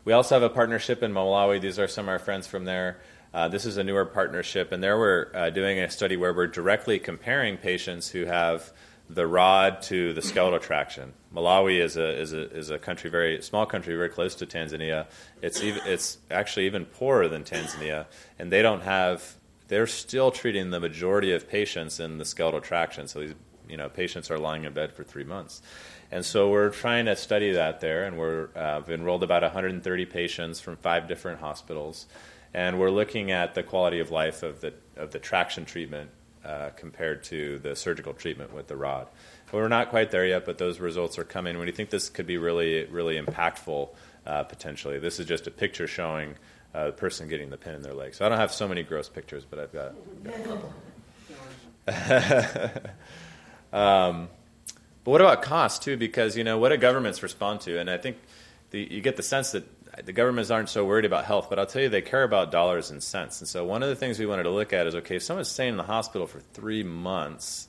[0.06, 1.60] We also have a partnership in Malawi.
[1.60, 2.98] These are some of our friends from there.
[3.36, 6.48] Uh, this is a newer partnership, and there we're uh, doing a study where we're
[6.48, 8.72] directly comparing patients who have
[9.10, 11.12] the rod to the skeletal traction.
[11.36, 15.08] Malawi is a, is a, is a country, very small country, very close to Tanzania.
[15.42, 18.06] It's, it's actually even poorer than Tanzania,
[18.40, 19.36] and they don't have,
[19.68, 23.10] they're still treating the majority of patients in the skeletal traction.
[23.10, 23.34] So these
[23.68, 25.62] you know, patients are lying in bed for three months.
[26.10, 28.16] And so we're trying to study that there, and
[28.56, 32.06] uh, we've enrolled about 130 patients from five different hospitals.
[32.56, 36.10] And we're looking at the quality of life of the, of the traction treatment
[36.46, 39.10] uh, compared to the surgical treatment with the rod.
[39.52, 41.58] We're not quite there yet, but those results are coming.
[41.60, 43.90] We think this could be really, really impactful
[44.26, 45.00] uh, potentially.
[45.00, 46.36] This is just a picture showing
[46.74, 48.16] uh, the person getting the pin in their leg.
[48.16, 49.94] So I don't have so many gross pictures, but I've got,
[50.24, 50.74] got a couple.
[53.74, 54.30] um,
[55.04, 55.98] but what about cost too?
[55.98, 57.78] Because you know what do governments respond to?
[57.80, 58.16] And I think
[58.72, 59.66] the, you get the sense that
[60.04, 62.92] the governments aren't so worried about health, but I'll tell you, they care about dollars
[62.92, 63.40] and cents.
[63.40, 65.50] And so one of the things we wanted to look at is okay, if someone's
[65.50, 67.68] staying in the hospital for three months,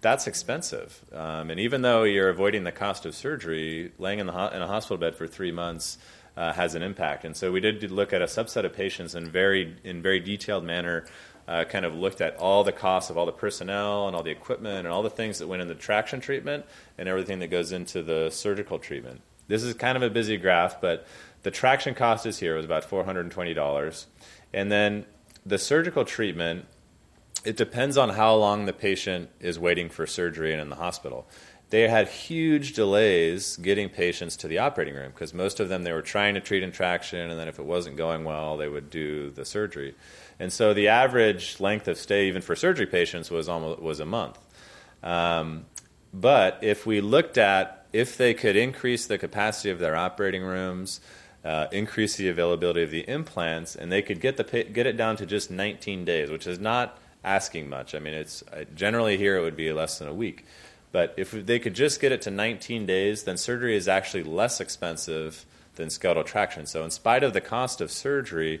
[0.00, 1.04] that's expensive.
[1.12, 4.62] Um, and even though you're avoiding the cost of surgery, laying in, the ho- in
[4.62, 5.98] a hospital bed for three months
[6.36, 7.24] uh, has an impact.
[7.24, 10.64] And so we did look at a subset of patients in very, in very detailed
[10.64, 11.06] manner.
[11.48, 14.30] Uh, kind of looked at all the costs of all the personnel and all the
[14.30, 16.64] equipment and all the things that went into the traction treatment
[16.96, 19.20] and everything that goes into the surgical treatment.
[19.48, 21.04] This is kind of a busy graph, but
[21.42, 22.54] the traction cost is here.
[22.54, 24.06] It was about $420.
[24.52, 25.06] And then
[25.44, 26.66] the surgical treatment,
[27.44, 31.28] it depends on how long the patient is waiting for surgery and in the hospital.
[31.70, 35.92] They had huge delays getting patients to the operating room because most of them they
[35.92, 38.90] were trying to treat in traction, and then if it wasn't going well, they would
[38.90, 39.94] do the surgery.
[40.38, 44.04] And so the average length of stay, even for surgery patients, was almost was a
[44.04, 44.38] month.
[45.02, 45.64] Um,
[46.12, 51.00] but if we looked at if they could increase the capacity of their operating rooms,
[51.44, 55.16] uh, increase the availability of the implants, and they could get the get it down
[55.16, 57.94] to just 19 days, which is not asking much.
[57.94, 60.44] I mean, it's uh, generally here it would be less than a week,
[60.92, 64.60] but if they could just get it to 19 days, then surgery is actually less
[64.60, 66.66] expensive than skeletal traction.
[66.66, 68.60] So, in spite of the cost of surgery,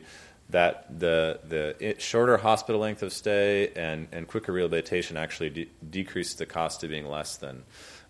[0.50, 6.38] that the the shorter hospital length of stay and, and quicker rehabilitation actually de- decreased
[6.38, 7.62] the cost to being less than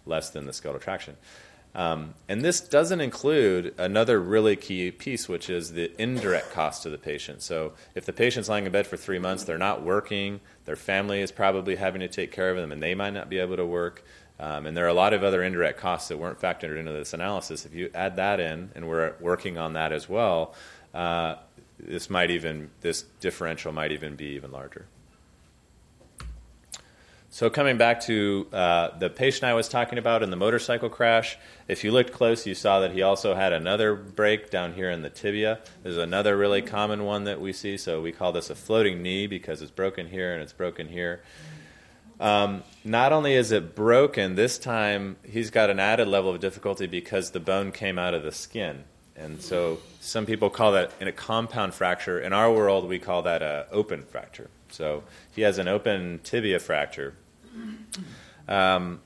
[0.07, 1.17] less than the skeletal traction.
[1.75, 6.91] Um, and this doesn't include another really key piece, which is the indirect cost to
[6.91, 7.41] the patient.
[7.43, 11.21] So, if the patient's lying in bed for three months, they're not working, their family
[11.21, 13.65] is probably having to take care of them, and they might not be able to
[13.65, 14.05] work.
[14.39, 17.15] Um, and there are a lot of other indirect costs that weren't factored into this
[17.15, 17.65] analysis.
[17.65, 20.55] If you add that in, and we're working on that as well,
[20.93, 21.37] uh,
[21.79, 24.87] this might even this differential might even be even larger.
[27.35, 31.39] So coming back to uh, the patient I was talking about in the motorcycle crash,
[31.67, 35.01] if you looked close, you saw that he also had another break down here in
[35.01, 35.61] the tibia.
[35.83, 37.79] There's another really common one that we see.
[37.79, 41.23] So we call this a floating knee because it's broken here and it's broken here.
[42.21, 46.87] Um, not only is it broken, this time he's got an added level of difficulty
[46.87, 48.85] because the bone came out of the skin.
[49.17, 52.21] And so some people call that in a compound fracture.
[52.21, 54.51] In our world, we call that an open fracture.
[54.69, 55.05] So
[55.35, 57.15] he has an open tibia fracture.
[58.49, 59.01] Um,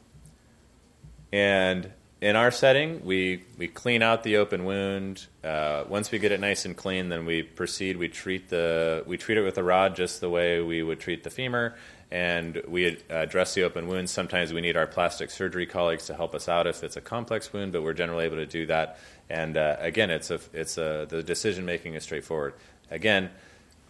[1.33, 1.91] and
[2.21, 5.27] in our setting, we, we clean out the open wound.
[5.45, 7.99] Uh, once we get it nice and clean, then we proceed.
[7.99, 11.25] We treat the we treat it with a rod just the way we would treat
[11.25, 11.75] the femur,
[12.11, 14.09] and we address the open wound.
[14.09, 17.53] Sometimes we need our plastic surgery colleagues to help us out if it's a complex
[17.53, 18.99] wound, but we're generally able to do that.
[19.29, 22.55] And uh, again, it's a it's a the decision making is straightforward.
[22.91, 23.31] Again,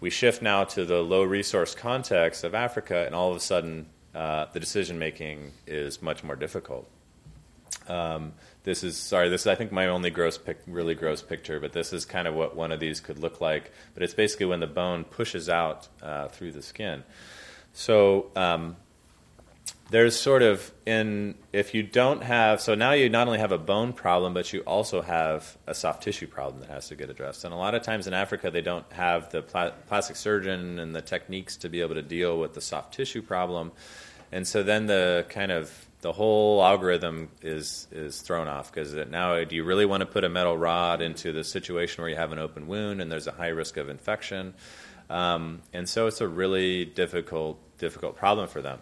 [0.01, 3.87] we shift now to the low resource context of Africa, and all of a sudden
[4.17, 6.89] uh, the decision making is much more difficult.
[7.87, 8.33] Um,
[8.65, 9.29] this is sorry.
[9.29, 12.27] This is I think my only gross, pic, really gross picture, but this is kind
[12.27, 13.73] of what one of these could look like.
[13.93, 17.05] But it's basically when the bone pushes out uh, through the skin.
[17.75, 18.77] So um,
[19.91, 23.59] there's sort of in if you don't have so now you not only have a
[23.59, 27.45] bone problem, but you also have a soft tissue problem that has to get addressed.
[27.45, 30.97] And a lot of times in Africa, they don't have the pla- plastic surgeon and
[30.97, 33.73] the techniques to be able to deal with the soft tissue problem
[34.33, 39.43] and so then the kind of the whole algorithm is is thrown off because now
[39.45, 42.33] do you really want to put a metal rod into the situation where you have
[42.33, 44.55] an open wound and there's a high risk of infection?
[45.09, 48.81] Um, and so it's a really difficult, difficult problem for them.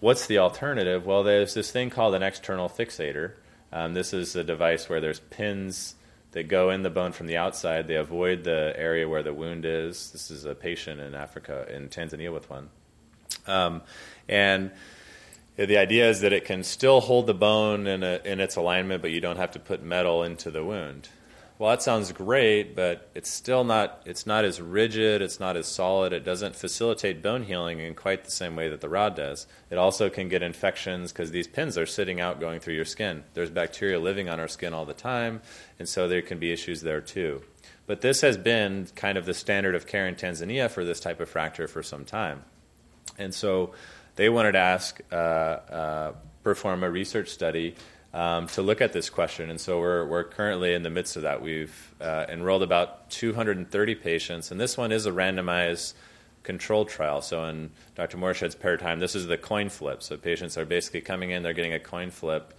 [0.00, 1.04] What's the alternative?
[1.04, 3.32] Well, there's this thing called an external fixator.
[3.72, 5.94] Um, this is a device where there's pins
[6.32, 7.86] that go in the bone from the outside.
[7.86, 10.10] They avoid the area where the wound is.
[10.12, 12.70] This is a patient in Africa, in Tanzania, with one.
[13.46, 13.82] Um,
[14.28, 14.70] and
[15.56, 19.02] the idea is that it can still hold the bone in, a, in its alignment,
[19.02, 21.08] but you don't have to put metal into the wound
[21.60, 25.66] well, that sounds great, but it's still not, it's not as rigid, it's not as
[25.66, 29.46] solid, it doesn't facilitate bone healing in quite the same way that the rod does.
[29.68, 33.24] It also can get infections because these pins are sitting out going through your skin.
[33.34, 35.42] There's bacteria living on our skin all the time,
[35.78, 37.42] and so there can be issues there too.
[37.86, 41.20] But this has been kind of the standard of care in Tanzania for this type
[41.20, 42.42] of fracture for some time.
[43.18, 43.72] And so
[44.16, 47.74] they wanted to ask, uh, uh, perform a research study
[48.12, 49.50] um, to look at this question.
[49.50, 51.42] And so we're, we're currently in the midst of that.
[51.42, 55.94] We've uh, enrolled about 230 patients, and this one is a randomized
[56.42, 57.22] controlled trial.
[57.22, 58.16] So in Dr.
[58.16, 60.02] Morshed's paradigm, this is the coin flip.
[60.02, 62.54] So patients are basically coming in, they're getting a coin flip.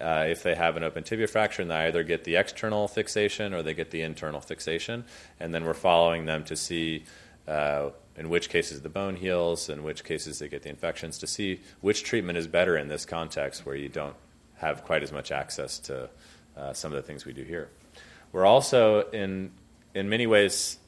[0.00, 3.52] Uh, if they have an open tibia fracture, and they either get the external fixation
[3.52, 5.04] or they get the internal fixation,
[5.38, 7.04] and then we're following them to see
[7.46, 11.26] uh, in which cases the bone heals, in which cases they get the infections, to
[11.26, 14.16] see which treatment is better in this context where you don't
[14.56, 16.08] have quite as much access to
[16.56, 17.68] uh, some of the things we do here.
[18.32, 19.52] We're also, in,
[19.94, 20.78] in many ways,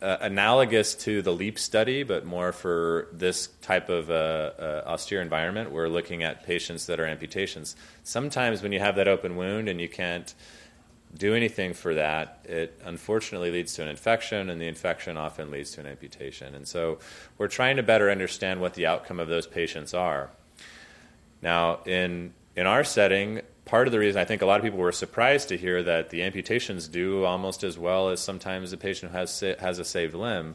[0.00, 5.22] uh, analogous to the LEAP study, but more for this type of uh, uh, austere
[5.22, 5.70] environment.
[5.70, 7.76] We're looking at patients that are amputations.
[8.02, 10.34] Sometimes, when you have that open wound and you can't
[11.16, 15.72] do anything for that, it unfortunately leads to an infection, and the infection often leads
[15.72, 16.54] to an amputation.
[16.54, 16.98] And so,
[17.38, 20.30] we're trying to better understand what the outcome of those patients are.
[21.42, 24.78] Now, in in our setting, part of the reason I think a lot of people
[24.78, 29.12] were surprised to hear that the amputations do almost as well as sometimes a patient
[29.12, 30.54] who has, has a saved limb.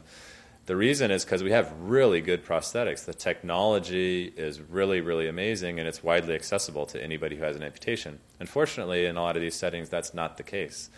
[0.66, 3.04] The reason is because we have really good prosthetics.
[3.04, 7.64] The technology is really, really amazing, and it's widely accessible to anybody who has an
[7.64, 8.20] amputation.
[8.38, 10.88] Unfortunately, in a lot of these settings, that's not the case.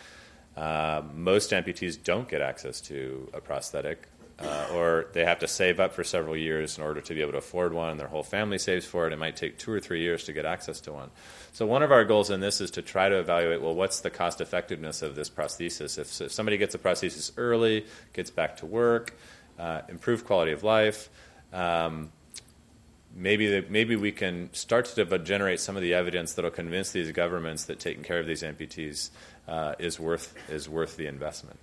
[0.54, 4.08] Uh, most amputees don't get access to a prosthetic
[4.38, 7.32] uh, or they have to save up for several years in order to be able
[7.32, 9.12] to afford one, their whole family saves for it.
[9.12, 11.10] It might take two or three years to get access to one.
[11.52, 14.10] So, one of our goals in this is to try to evaluate well, what's the
[14.10, 15.98] cost effectiveness of this prosthesis?
[15.98, 19.14] If, if, somebody gets a prosthesis early, gets back to work,
[19.58, 21.08] uh, improved quality of life,
[21.52, 22.10] um,
[23.14, 26.92] maybe, the, maybe we can start to generate some of the evidence that will convince
[26.92, 29.10] these governments that taking care of these amputees
[29.48, 31.58] uh, is, worth, is worth the investment.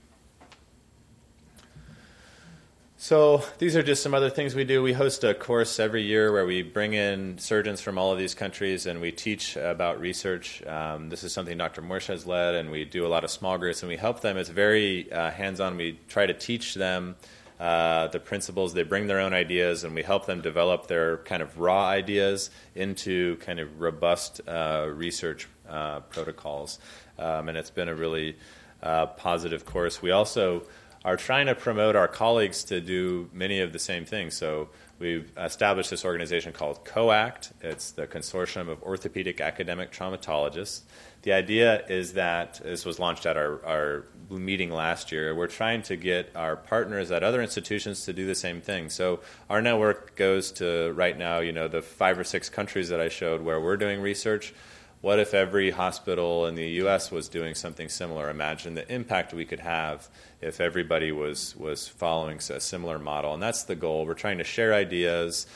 [3.01, 4.83] So these are just some other things we do.
[4.83, 8.35] We host a course every year where we bring in surgeons from all of these
[8.35, 10.63] countries and we teach about research.
[10.67, 11.81] Um, this is something Dr.
[11.81, 14.37] Morshed has led, and we do a lot of small groups and we help them.
[14.37, 15.77] It's very uh, hands-on.
[15.77, 17.15] We try to teach them
[17.62, 18.74] uh, the principles.
[18.74, 22.49] They bring their own ideas, and we help them develop their kind of raw ideas
[22.74, 26.80] into kind of robust uh, research uh, protocols.
[27.20, 28.36] Um, and it's been a really
[28.82, 30.01] uh, positive course.
[30.01, 30.64] We also
[31.05, 34.36] are trying to promote our colleagues to do many of the same things.
[34.36, 34.70] So
[35.01, 37.51] we've established this organization called COACT.
[37.61, 40.81] It's the Consortium of Orthopedic Academic Traumatologists.
[41.23, 45.35] The idea is that this was launched at our, our meeting last year.
[45.35, 48.89] We're trying to get our partners at other institutions to do the same thing.
[48.89, 53.01] So our network goes to right now, you know, the five or six countries that
[53.01, 54.53] I showed where we're doing research
[55.01, 57.11] what if every hospital in the U.S.
[57.11, 58.29] was doing something similar?
[58.29, 60.07] Imagine the impact we could have
[60.41, 64.05] if everybody was was following a similar model, and that's the goal.
[64.05, 65.47] We're trying to share ideas,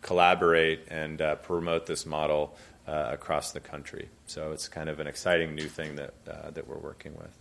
[0.00, 2.56] collaborate, and uh, promote this model
[2.88, 4.08] uh, across the country.
[4.26, 7.36] So it's kind of an exciting new thing that uh, that we're working with.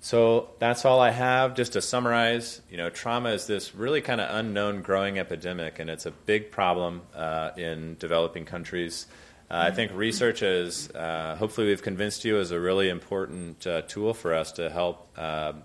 [0.00, 1.54] So that's all I have.
[1.54, 5.90] Just to summarize, you know, trauma is this really kind of unknown growing epidemic, and
[5.90, 9.06] it's a big problem uh, in developing countries.
[9.50, 13.82] Uh, I think research is, uh, hopefully, we've convinced you, is a really important uh,
[13.82, 15.14] tool for us to help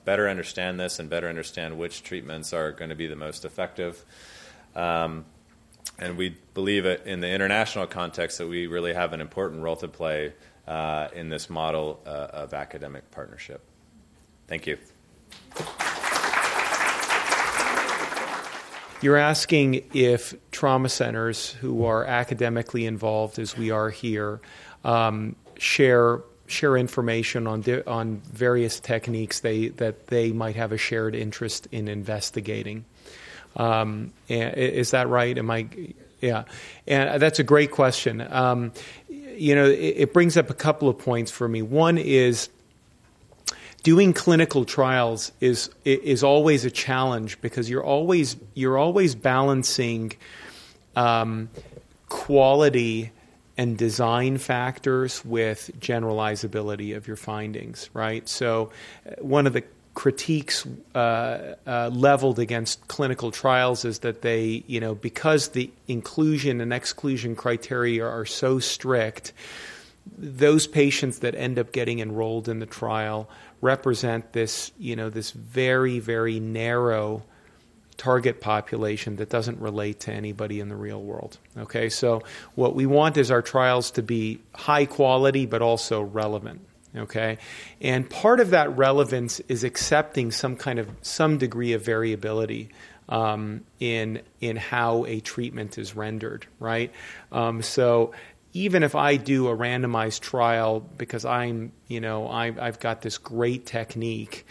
[0.05, 4.03] better understand this and better understand which treatments are going to be the most effective.
[4.75, 5.25] Um,
[5.97, 9.87] and we believe in the international context that we really have an important role to
[9.87, 10.33] play
[10.67, 13.61] uh, in this model uh, of academic partnership.
[14.47, 14.77] Thank you.
[19.01, 24.41] You're asking if trauma centers who are academically involved, as we are here,
[24.83, 30.77] um, share share information on di- on various techniques they that they might have a
[30.77, 32.83] shared interest in investigating.
[33.55, 35.37] Um, is that right?
[35.37, 35.69] Am I?
[36.19, 36.43] Yeah,
[36.85, 38.25] and that's a great question.
[38.29, 38.73] Um,
[39.07, 41.61] you know, it, it brings up a couple of points for me.
[41.61, 42.49] One is
[43.83, 50.13] doing clinical trials is is always a challenge because you're always you're always balancing
[50.95, 51.49] um,
[52.07, 53.11] quality
[53.57, 58.27] and design factors with generalizability of your findings, right?
[58.29, 58.71] So,
[59.05, 60.65] uh, one of the critiques
[60.95, 66.71] uh, uh, leveled against clinical trials is that they, you know, because the inclusion and
[66.71, 69.33] exclusion criteria are so strict,
[70.17, 73.29] those patients that end up getting enrolled in the trial
[73.61, 77.23] represent this, you know, this very, very narrow
[77.99, 81.37] target population that doesn't relate to anybody in the real world.
[81.57, 82.23] Okay, so
[82.55, 86.61] what we want is our trials to be high quality but also relevant.
[86.95, 87.37] Okay,
[87.81, 92.69] and part of that relevance is accepting some kind of some degree of variability
[93.09, 96.47] um, in in how a treatment is rendered.
[96.59, 96.91] Right,
[97.31, 98.13] um, so
[98.53, 103.17] even if I do a randomized trial because I'm, you know, I, I've got this
[103.17, 104.45] great technique,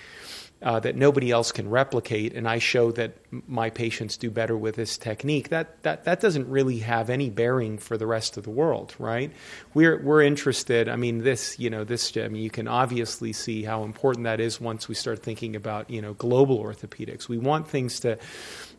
[0.60, 3.16] uh, that nobody else can replicate, and I show that
[3.46, 7.78] my patients do better with this technique, that, that, that doesn't really have any bearing
[7.78, 9.30] for the rest of the world, right?
[9.72, 13.62] We're, we're interested, I mean, this, you know, this, I mean, you can obviously see
[13.62, 17.28] how important that is once we start thinking about, you know, global orthopedics.
[17.28, 18.18] We want things to,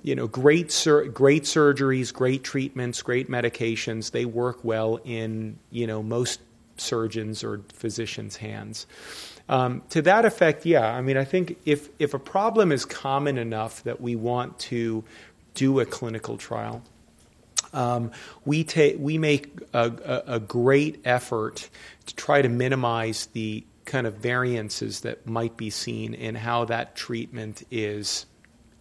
[0.03, 5.87] you know, great, sur- great surgeries, great treatments, great medications, they work well in, you
[5.87, 6.41] know, most
[6.75, 8.85] surgeons or physicians' hands.
[9.49, 10.85] Um, to that effect, yeah.
[10.85, 15.03] I mean, I think if if a problem is common enough that we want to
[15.55, 16.83] do a clinical trial,
[17.73, 18.11] um,
[18.45, 19.91] we take we make a,
[20.27, 21.67] a, a great effort
[22.05, 26.95] to try to minimize the kind of variances that might be seen in how that
[26.95, 28.27] treatment is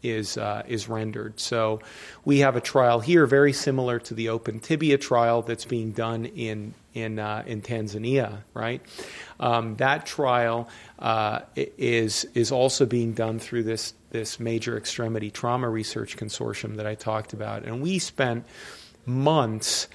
[0.03, 1.41] is uh, is rendered.
[1.41, 1.81] So
[2.27, 6.27] we have a trial here very similar to the open tibia trial that's being done
[6.27, 8.83] in in uh, in Tanzania, right?
[9.41, 10.69] Um, that trial
[10.99, 16.87] uh, is is also being done through this this major extremity trauma research consortium that
[16.87, 18.47] I talked about, and we spent
[19.07, 19.89] months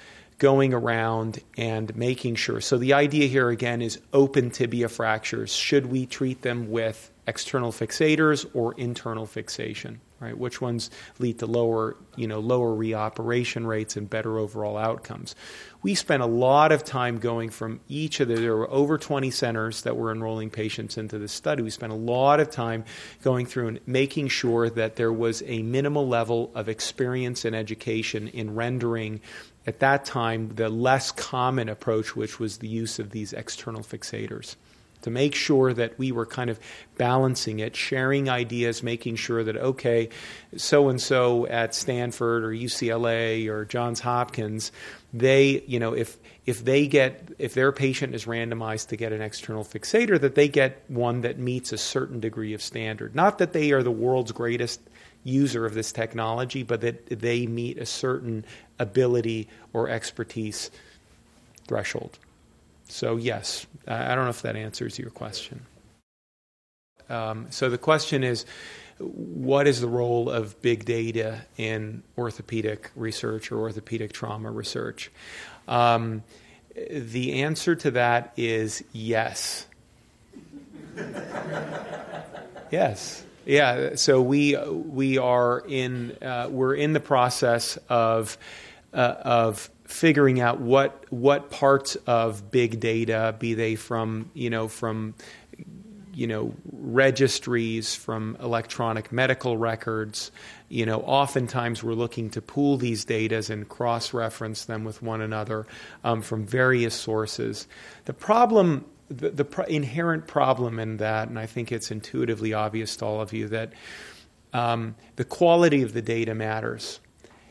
[0.44, 2.60] going around and making sure.
[2.60, 5.54] So the idea here again is open tibia fractures.
[5.54, 10.02] Should we treat them with external fixators or internal fixation?
[10.24, 10.38] right?
[10.38, 10.90] Which ones
[11.20, 15.36] lead to lower, you know, lower reoperation rates and better overall outcomes?
[15.82, 19.32] We spent a lot of time going from each of the, there were over 20
[19.32, 21.62] centers that were enrolling patients into the study.
[21.62, 22.86] We spent a lot of time
[23.22, 28.30] going through and making sure that there was a minimal level of experience and education
[28.30, 29.20] in rendering
[29.66, 34.56] at that time the less common approach, which was the use of these external fixators
[35.04, 36.60] to make sure that we were kind of
[36.98, 40.10] balancing it, sharing ideas, making sure that, okay,
[40.58, 44.72] so and so at Stanford or UCLA or Johns Hopkins,
[45.14, 49.22] they, you know, if if they get if their patient is randomized to get an
[49.22, 53.14] external fixator, that they get one that meets a certain degree of standard.
[53.14, 54.82] Not that they are the world's greatest
[55.24, 58.46] user of this technology, but that they meet a certain
[58.80, 60.72] ability or expertise
[61.68, 62.20] threshold.
[62.88, 65.66] So, yes, I don't know if that answers your question.
[67.10, 68.46] Um, so, the question is
[69.00, 75.12] what is the role of big data in orthopedic research or orthopedic trauma research?
[75.68, 76.24] Um,
[76.76, 79.68] the answer to that is yes.
[82.72, 83.24] yes.
[83.46, 83.96] Yeah.
[83.96, 88.38] So we we are in uh, we're in the process of
[88.94, 94.68] uh, of figuring out what what parts of big data, be they from you know
[94.68, 95.14] from
[96.14, 100.32] you know registries, from electronic medical records,
[100.70, 105.66] you know oftentimes we're looking to pool these data and cross-reference them with one another
[106.04, 107.68] um, from various sources.
[108.06, 108.86] The problem.
[109.18, 113.34] The, the inherent problem in that, and I think it's intuitively obvious to all of
[113.34, 113.74] you, that
[114.54, 117.00] um, the quality of the data matters.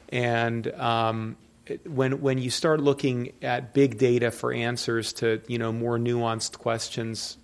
[0.09, 1.37] And um,
[1.85, 6.59] when when you start looking at big data for answers to you know more nuanced
[6.59, 7.39] questions,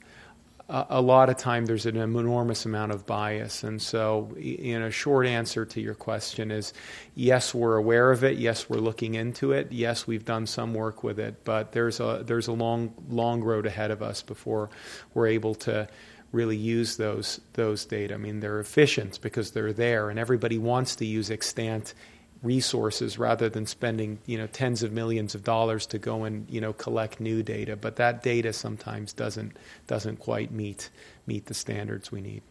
[0.68, 4.90] a, a lot of time there's an enormous amount of bias, and so you know,
[4.90, 6.72] short answer to your question is
[7.14, 8.38] yes, we're aware of it.
[8.38, 9.72] Yes, we're looking into it.
[9.72, 13.66] Yes, we've done some work with it, but there's a there's a long long road
[13.66, 14.70] ahead of us before
[15.14, 15.88] we're able to
[16.32, 18.14] really use those those data.
[18.14, 21.94] I mean, they're efficient because they're there, and everybody wants to use extant
[22.42, 26.60] resources rather than spending you know tens of millions of dollars to go and you
[26.60, 27.76] know collect new data.
[27.76, 29.56] But that data sometimes doesn't
[29.86, 30.90] doesn't quite meet
[31.26, 32.42] meet the standards we need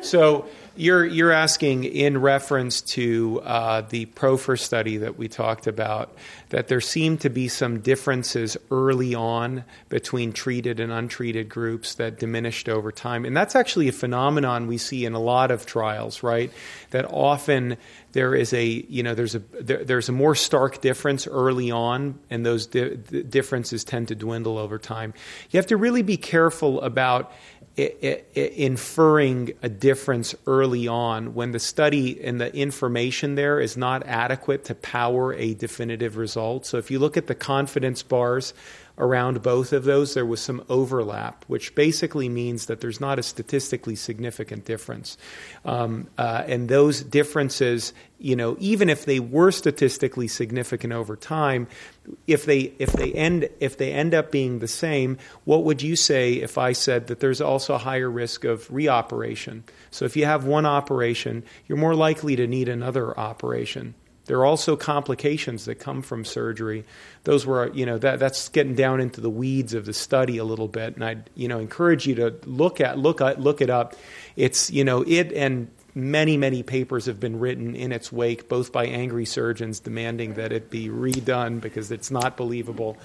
[0.00, 0.46] So
[0.78, 6.16] you're you're asking in reference to uh, the PROFHER study that we talked about
[6.50, 12.20] that there seem to be some differences early on between treated and untreated groups that
[12.20, 16.22] diminished over time, and that's actually a phenomenon we see in a lot of trials,
[16.22, 16.52] right?
[16.90, 17.76] That often
[18.12, 22.20] there is a you know there's a there, there's a more stark difference early on,
[22.30, 25.12] and those di- differences tend to dwindle over time.
[25.50, 27.32] You have to really be careful about
[27.78, 34.64] inferring a difference early on when the study and the information there is not adequate
[34.64, 36.66] to power a definitive result.
[36.66, 38.52] So if you look at the confidence bars
[38.98, 43.22] around both of those, there was some overlap, which basically means that there's not a
[43.22, 45.16] statistically significant difference.
[45.64, 51.68] Um, uh, and those differences, you know, even if they were statistically significant over time,
[52.26, 55.94] if they if they end if they end up being the same, what would you
[55.94, 59.62] say if I said that there's also a higher risk of reoperation?
[59.90, 63.94] So if you have one operation, you're more likely to need another operation.
[64.28, 66.84] There are also complications that come from surgery.
[67.24, 70.44] Those were, you know, that, that's getting down into the weeds of the study a
[70.44, 73.70] little bit, and I'd, you know, encourage you to look at look at look it
[73.70, 73.96] up.
[74.36, 78.70] It's, you know, it and many many papers have been written in its wake, both
[78.70, 82.98] by angry surgeons demanding that it be redone because it's not believable.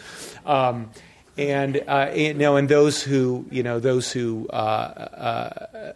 [0.46, 0.92] Um,
[1.38, 5.94] and uh, you know, and those who you know, those who uh, uh,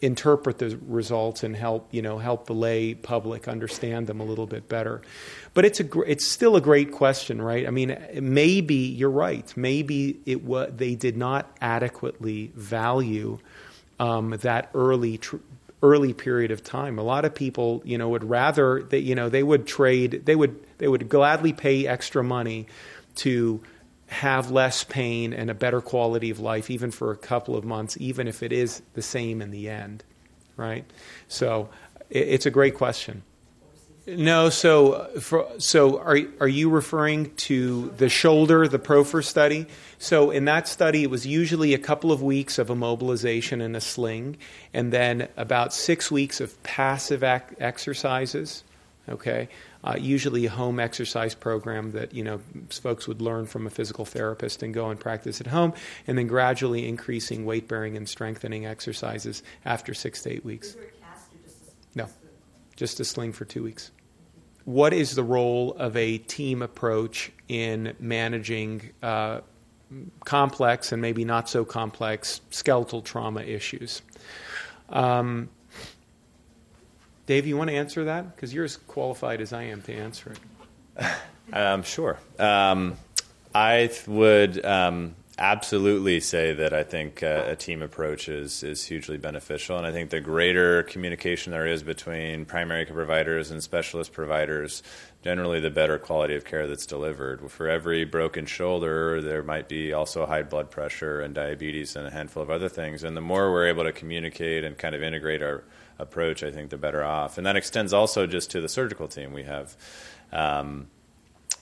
[0.00, 4.46] interpret the results and help you know help the lay public understand them a little
[4.46, 5.02] bit better.
[5.54, 7.66] But it's a it's still a great question, right?
[7.66, 9.52] I mean, maybe you're right.
[9.56, 13.38] Maybe it was they did not adequately value
[13.98, 15.18] um, that early.
[15.18, 15.36] Tr-
[15.82, 19.28] early period of time a lot of people you know would rather that you know
[19.28, 22.66] they would trade they would they would gladly pay extra money
[23.14, 23.60] to
[24.08, 27.96] have less pain and a better quality of life, even for a couple of months,
[28.00, 30.04] even if it is the same in the end,
[30.56, 30.84] right?
[31.28, 31.68] So
[32.10, 33.22] it's a great question.
[34.08, 39.66] No, so for, so are are you referring to the shoulder, the PROFHER study?
[39.98, 43.80] So in that study, it was usually a couple of weeks of immobilization in a
[43.80, 44.36] sling,
[44.72, 48.62] and then about six weeks of passive ac- exercises.
[49.08, 49.48] Okay,
[49.86, 52.40] uh, usually a home exercise program that you know
[52.70, 55.72] folks would learn from a physical therapist and go and practice at home,
[56.08, 60.76] and then gradually increasing weight bearing and strengthening exercises after six to eight weeks.
[61.94, 62.08] No,
[62.74, 63.92] just a sling for two weeks.
[64.64, 69.42] What is the role of a team approach in managing uh,
[70.24, 74.02] complex and maybe not so complex skeletal trauma issues?
[74.88, 75.48] Um,
[77.26, 78.34] Dave, you want to answer that?
[78.34, 81.06] Because you're as qualified as I am to answer it.
[81.52, 82.18] Um, sure.
[82.40, 82.96] Um,
[83.54, 89.18] I would um, absolutely say that I think uh, a team approach is, is hugely
[89.18, 89.76] beneficial.
[89.76, 94.82] And I think the greater communication there is between primary care providers and specialist providers,
[95.22, 97.50] generally the better quality of care that's delivered.
[97.50, 102.10] For every broken shoulder, there might be also high blood pressure and diabetes and a
[102.10, 103.04] handful of other things.
[103.04, 105.64] And the more we're able to communicate and kind of integrate our
[105.98, 107.38] approach, I think the better off.
[107.38, 109.32] And that extends also just to the surgical team.
[109.32, 109.76] We have
[110.32, 110.88] um,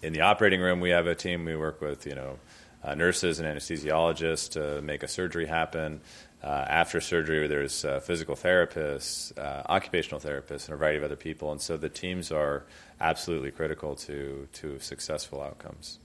[0.03, 1.45] in the operating room, we have a team.
[1.45, 2.39] We work with you know
[2.83, 6.01] uh, nurses and anesthesiologists to make a surgery happen.
[6.43, 11.17] Uh, after surgery, there's uh, physical therapists, uh, occupational therapists, and a variety of other
[11.17, 11.51] people.
[11.51, 12.65] And so the teams are
[13.01, 15.99] absolutely critical to to successful outcomes.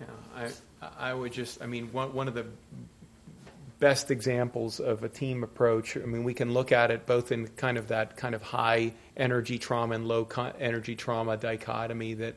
[0.00, 2.46] Yeah, I I would just I mean one one of the
[3.78, 5.96] best examples of a team approach.
[5.96, 8.92] I mean, we can look at it both in kind of that kind of high
[9.16, 10.26] energy trauma and low
[10.58, 12.36] energy trauma dichotomy that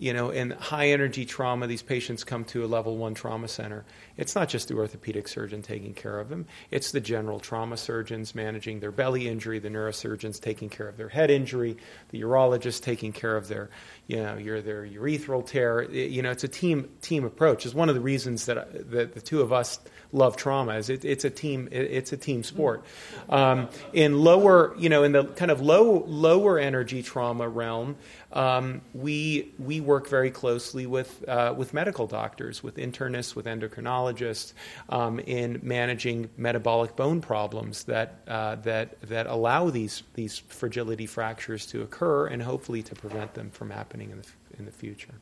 [0.00, 3.84] you know, in high energy trauma, these patients come to a level one trauma center.
[4.16, 8.34] It's not just the orthopedic surgeon taking care of them, it's the general trauma surgeons
[8.34, 11.76] managing their belly injury, the neurosurgeons taking care of their head injury,
[12.12, 13.68] the urologist taking care of their,
[14.06, 15.82] you know, your, their urethral tear.
[15.82, 17.66] It, you know, it's a team, team approach.
[17.66, 19.80] It's one of the reasons that, that the two of us
[20.12, 22.84] love trauma is it, it's a team it, it's a team sport
[23.28, 27.96] um, in lower you know in the kind of low lower energy trauma realm
[28.32, 34.52] um, we we work very closely with uh, with medical doctors, with internists, with endocrinologists,
[34.88, 41.66] um, in managing metabolic bone problems that uh, that that allow these these fragility fractures
[41.66, 44.26] to occur, and hopefully to prevent them from happening in the
[44.58, 45.14] in the future.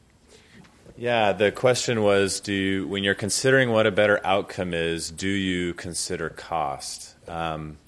[0.98, 5.28] Yeah, the question was: Do you, when you're considering what a better outcome is, do
[5.28, 7.14] you consider cost?
[7.28, 7.78] Um,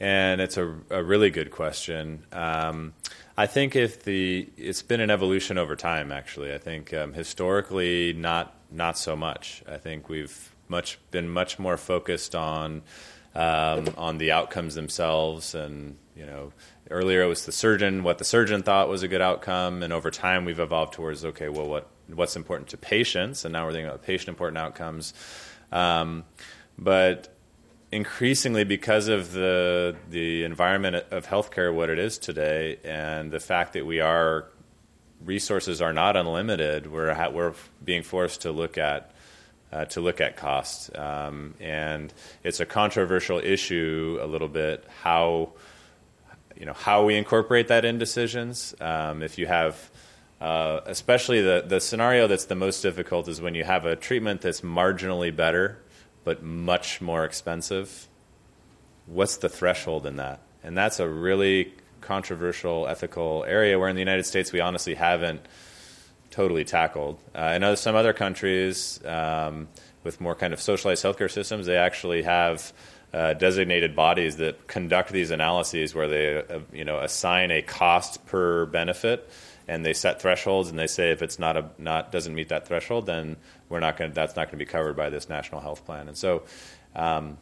[0.00, 2.24] and it's a, a, really good question.
[2.32, 2.94] Um,
[3.36, 6.10] I think if the it's been an evolution over time.
[6.10, 9.62] Actually, I think um, historically not not so much.
[9.68, 12.80] I think we've much been much more focused on
[13.34, 15.54] um, on the outcomes themselves.
[15.54, 16.54] And you know,
[16.90, 20.10] earlier it was the surgeon, what the surgeon thought was a good outcome, and over
[20.10, 23.88] time we've evolved towards okay, well, what what's important to patients, and now we're thinking
[23.88, 25.14] about patient important outcomes.
[25.72, 26.24] Um,
[26.78, 27.34] but
[27.92, 33.72] increasingly, because of the the environment of healthcare, what it is today, and the fact
[33.74, 34.46] that we are
[35.24, 37.54] resources are not unlimited, we're ha- we're
[37.84, 39.12] being forced to look at
[39.72, 42.12] uh, to look at cost, um, and
[42.42, 45.52] it's a controversial issue a little bit how
[46.56, 48.74] you know how we incorporate that in decisions.
[48.80, 49.90] Um, if you have
[50.44, 54.42] uh, especially the, the scenario that's the most difficult is when you have a treatment
[54.42, 55.78] that's marginally better
[56.22, 58.08] but much more expensive.
[59.06, 60.40] What's the threshold in that?
[60.62, 61.72] And that's a really
[62.02, 65.40] controversial ethical area where in the United States we honestly haven't
[66.30, 67.18] totally tackled.
[67.34, 69.66] Uh, in other, some other countries um,
[70.02, 72.70] with more kind of socialized healthcare systems, they actually have
[73.14, 78.26] uh, designated bodies that conduct these analyses where they uh, you know assign a cost
[78.26, 79.30] per benefit
[79.66, 82.66] and they set thresholds and they say if it's not a not doesn't meet that
[82.66, 83.36] threshold then
[83.68, 86.08] we're not going that's not going to be covered by this national health plan.
[86.08, 86.42] And so
[86.94, 87.38] um,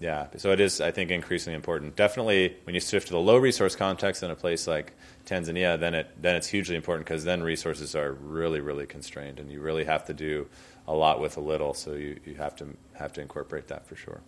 [0.00, 1.96] yeah so it is I think increasingly important.
[1.96, 4.94] Definitely when you shift to the low resource context in a place like
[5.26, 9.50] Tanzania then it then it's hugely important because then resources are really really constrained and
[9.50, 10.48] you really have to do
[10.88, 11.74] a lot with a little.
[11.74, 14.20] So you, you have to have to incorporate that for sure.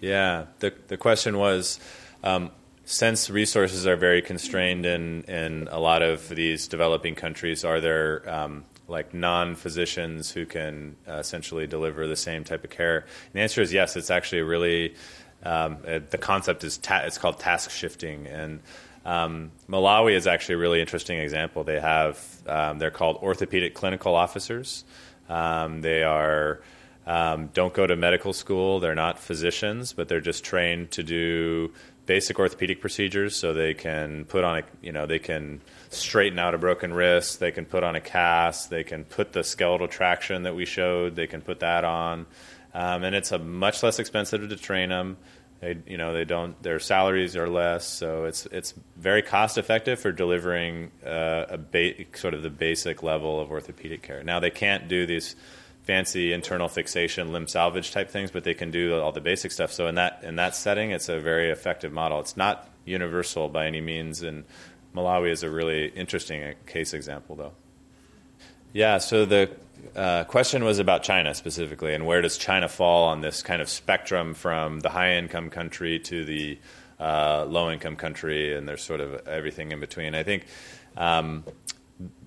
[0.00, 1.80] Yeah, the the question was,
[2.22, 2.50] um,
[2.84, 8.28] since resources are very constrained in in a lot of these developing countries, are there
[8.28, 12.98] um, like non-physicians who can uh, essentially deliver the same type of care?
[12.98, 13.96] And the answer is yes.
[13.96, 14.94] It's actually really
[15.42, 18.60] um, it, the concept is ta- it's called task shifting and.
[19.06, 21.62] Um, Malawi is actually a really interesting example.
[21.62, 24.82] They have um, they're called orthopedic clinical officers.
[25.28, 26.62] Um, they are
[27.06, 28.80] um, don't go to medical school.
[28.80, 31.72] They're not physicians, but they're just trained to do
[32.06, 33.36] basic orthopedic procedures.
[33.36, 35.60] So they can put on a, you know, they can
[35.90, 37.40] straighten out a broken wrist.
[37.40, 38.70] They can put on a cast.
[38.70, 41.16] They can put the skeletal traction that we showed.
[41.16, 42.26] They can put that on,
[42.74, 45.16] um, and it's a much less expensive to train them.
[45.60, 46.60] They, you know, they don't.
[46.62, 52.04] Their salaries are less, so it's it's very cost effective for delivering uh, a ba-
[52.14, 54.22] sort of the basic level of orthopedic care.
[54.22, 55.36] Now they can't do these
[55.84, 59.72] fancy internal fixation, limb salvage type things, but they can do all the basic stuff.
[59.72, 62.20] So in that in that setting, it's a very effective model.
[62.20, 64.44] It's not universal by any means, and
[64.94, 67.52] Malawi is a really interesting case example, though.
[68.72, 68.98] Yeah.
[68.98, 69.50] So the
[69.94, 73.68] uh, question was about China specifically, and where does China fall on this kind of
[73.68, 76.58] spectrum from the high income country to the
[76.98, 80.14] uh, low income country, and there's sort of everything in between.
[80.14, 80.46] I think.
[80.96, 81.44] Um,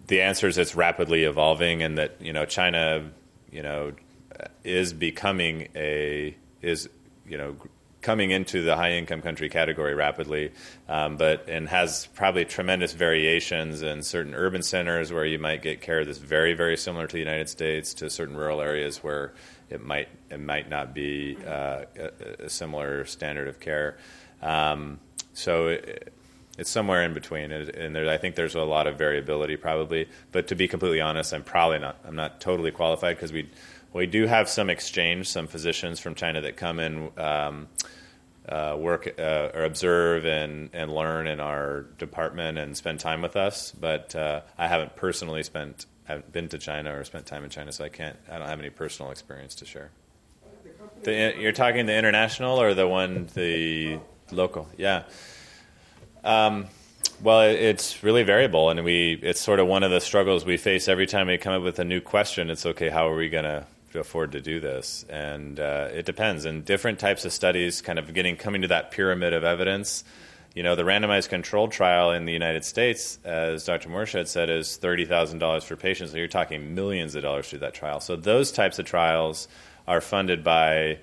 [0.08, 3.12] the answer is it's rapidly evolving, and that you know China
[3.52, 3.94] you know,
[4.64, 6.90] is becoming a is
[7.28, 7.56] you know
[8.02, 10.52] coming into the high income country category rapidly,
[10.88, 15.82] um, but and has probably tremendous variations in certain urban centers where you might get
[15.82, 19.34] care that's very very similar to the United States to certain rural areas where
[19.70, 23.98] it might it might not be uh, a, a, similar standard of care.
[24.42, 25.00] Um,
[25.34, 25.68] so.
[25.68, 26.14] It,
[26.58, 30.08] it's somewhere in between, and there, I think there's a lot of variability probably.
[30.32, 31.98] But to be completely honest, I'm probably not.
[32.06, 33.50] I'm not totally qualified because we
[33.94, 37.12] we do have some exchange, some physicians from China that come in.
[37.18, 37.68] Um,
[38.48, 43.36] uh, work uh, or observe and, and learn in our department and spend time with
[43.36, 43.74] us.
[43.78, 47.72] But uh, I haven't personally spent haven't been to China or spent time in China,
[47.74, 48.16] so I can't.
[48.32, 49.92] I don't have any personal experience to share.
[51.04, 54.00] The, you're talking the international or the one the
[54.32, 54.70] local?
[54.78, 55.04] Yeah.
[56.24, 56.68] Um,
[57.22, 60.88] well, it's really variable, and we it's sort of one of the struggles we face
[60.88, 62.50] every time we come up with a new question.
[62.50, 63.66] It's okay, how are we going to
[63.96, 65.04] afford to do this?
[65.10, 66.46] And uh, it depends.
[66.46, 70.04] And different types of studies, kind of getting coming to that pyramid of evidence.
[70.54, 73.90] You know, the randomized controlled trial in the United States, as Dr.
[73.90, 76.12] Morshed said, is thirty thousand dollars for patients.
[76.12, 78.00] So you're talking millions of dollars through that trial.
[78.00, 79.48] So those types of trials
[79.88, 81.00] are funded by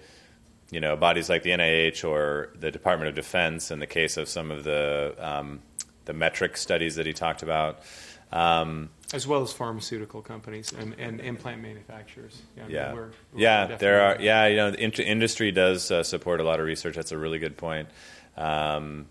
[0.71, 4.29] you know, bodies like the NIH or the Department of Defense in the case of
[4.29, 5.61] some of the um,
[6.05, 7.81] the METRC studies that he talked about.
[8.33, 12.43] Um, as well as pharmaceutical companies and, and implant manufacturers.
[12.57, 14.21] Yeah, yeah, we're, we're yeah there are.
[14.21, 16.97] Yeah, you know, the industry does uh, support a lot of research.
[16.97, 17.89] That's a really good point.
[18.37, 19.07] Um,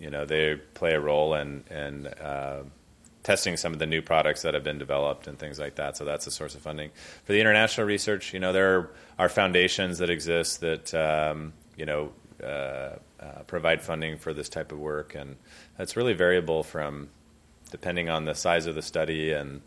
[0.00, 2.62] you know, they play a role in, in uh,
[3.22, 5.96] testing some of the new products that have been developed and things like that.
[5.96, 6.90] So that's a source of funding
[7.24, 8.32] for the international research.
[8.32, 14.16] You know, there are foundations that exist that um, you know uh, uh, provide funding
[14.16, 15.36] for this type of work, and
[15.76, 17.08] that's really variable from
[17.70, 19.60] depending on the size of the study and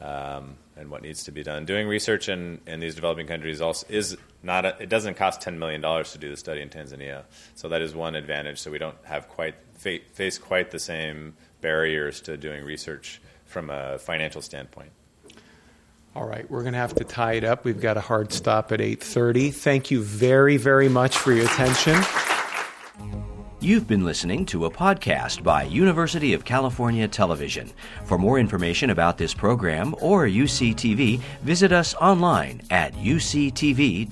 [0.00, 1.66] um, and what needs to be done.
[1.66, 5.58] Doing research in, in these developing countries also is not a, it doesn't cost ten
[5.58, 7.24] million dollars to do the study in Tanzania,
[7.54, 8.58] so that is one advantage.
[8.58, 13.98] So we don't have quite face quite the same barriers to doing research from a
[13.98, 14.90] financial standpoint.
[16.14, 17.64] All right, we're going to have to tie it up.
[17.64, 19.54] We've got a hard stop at 8:30.
[19.54, 22.02] Thank you very very much for your attention.
[23.62, 27.70] You've been listening to a podcast by University of California Television.
[28.06, 34.10] For more information about this program or UCTV, visit us online at uctv.tv.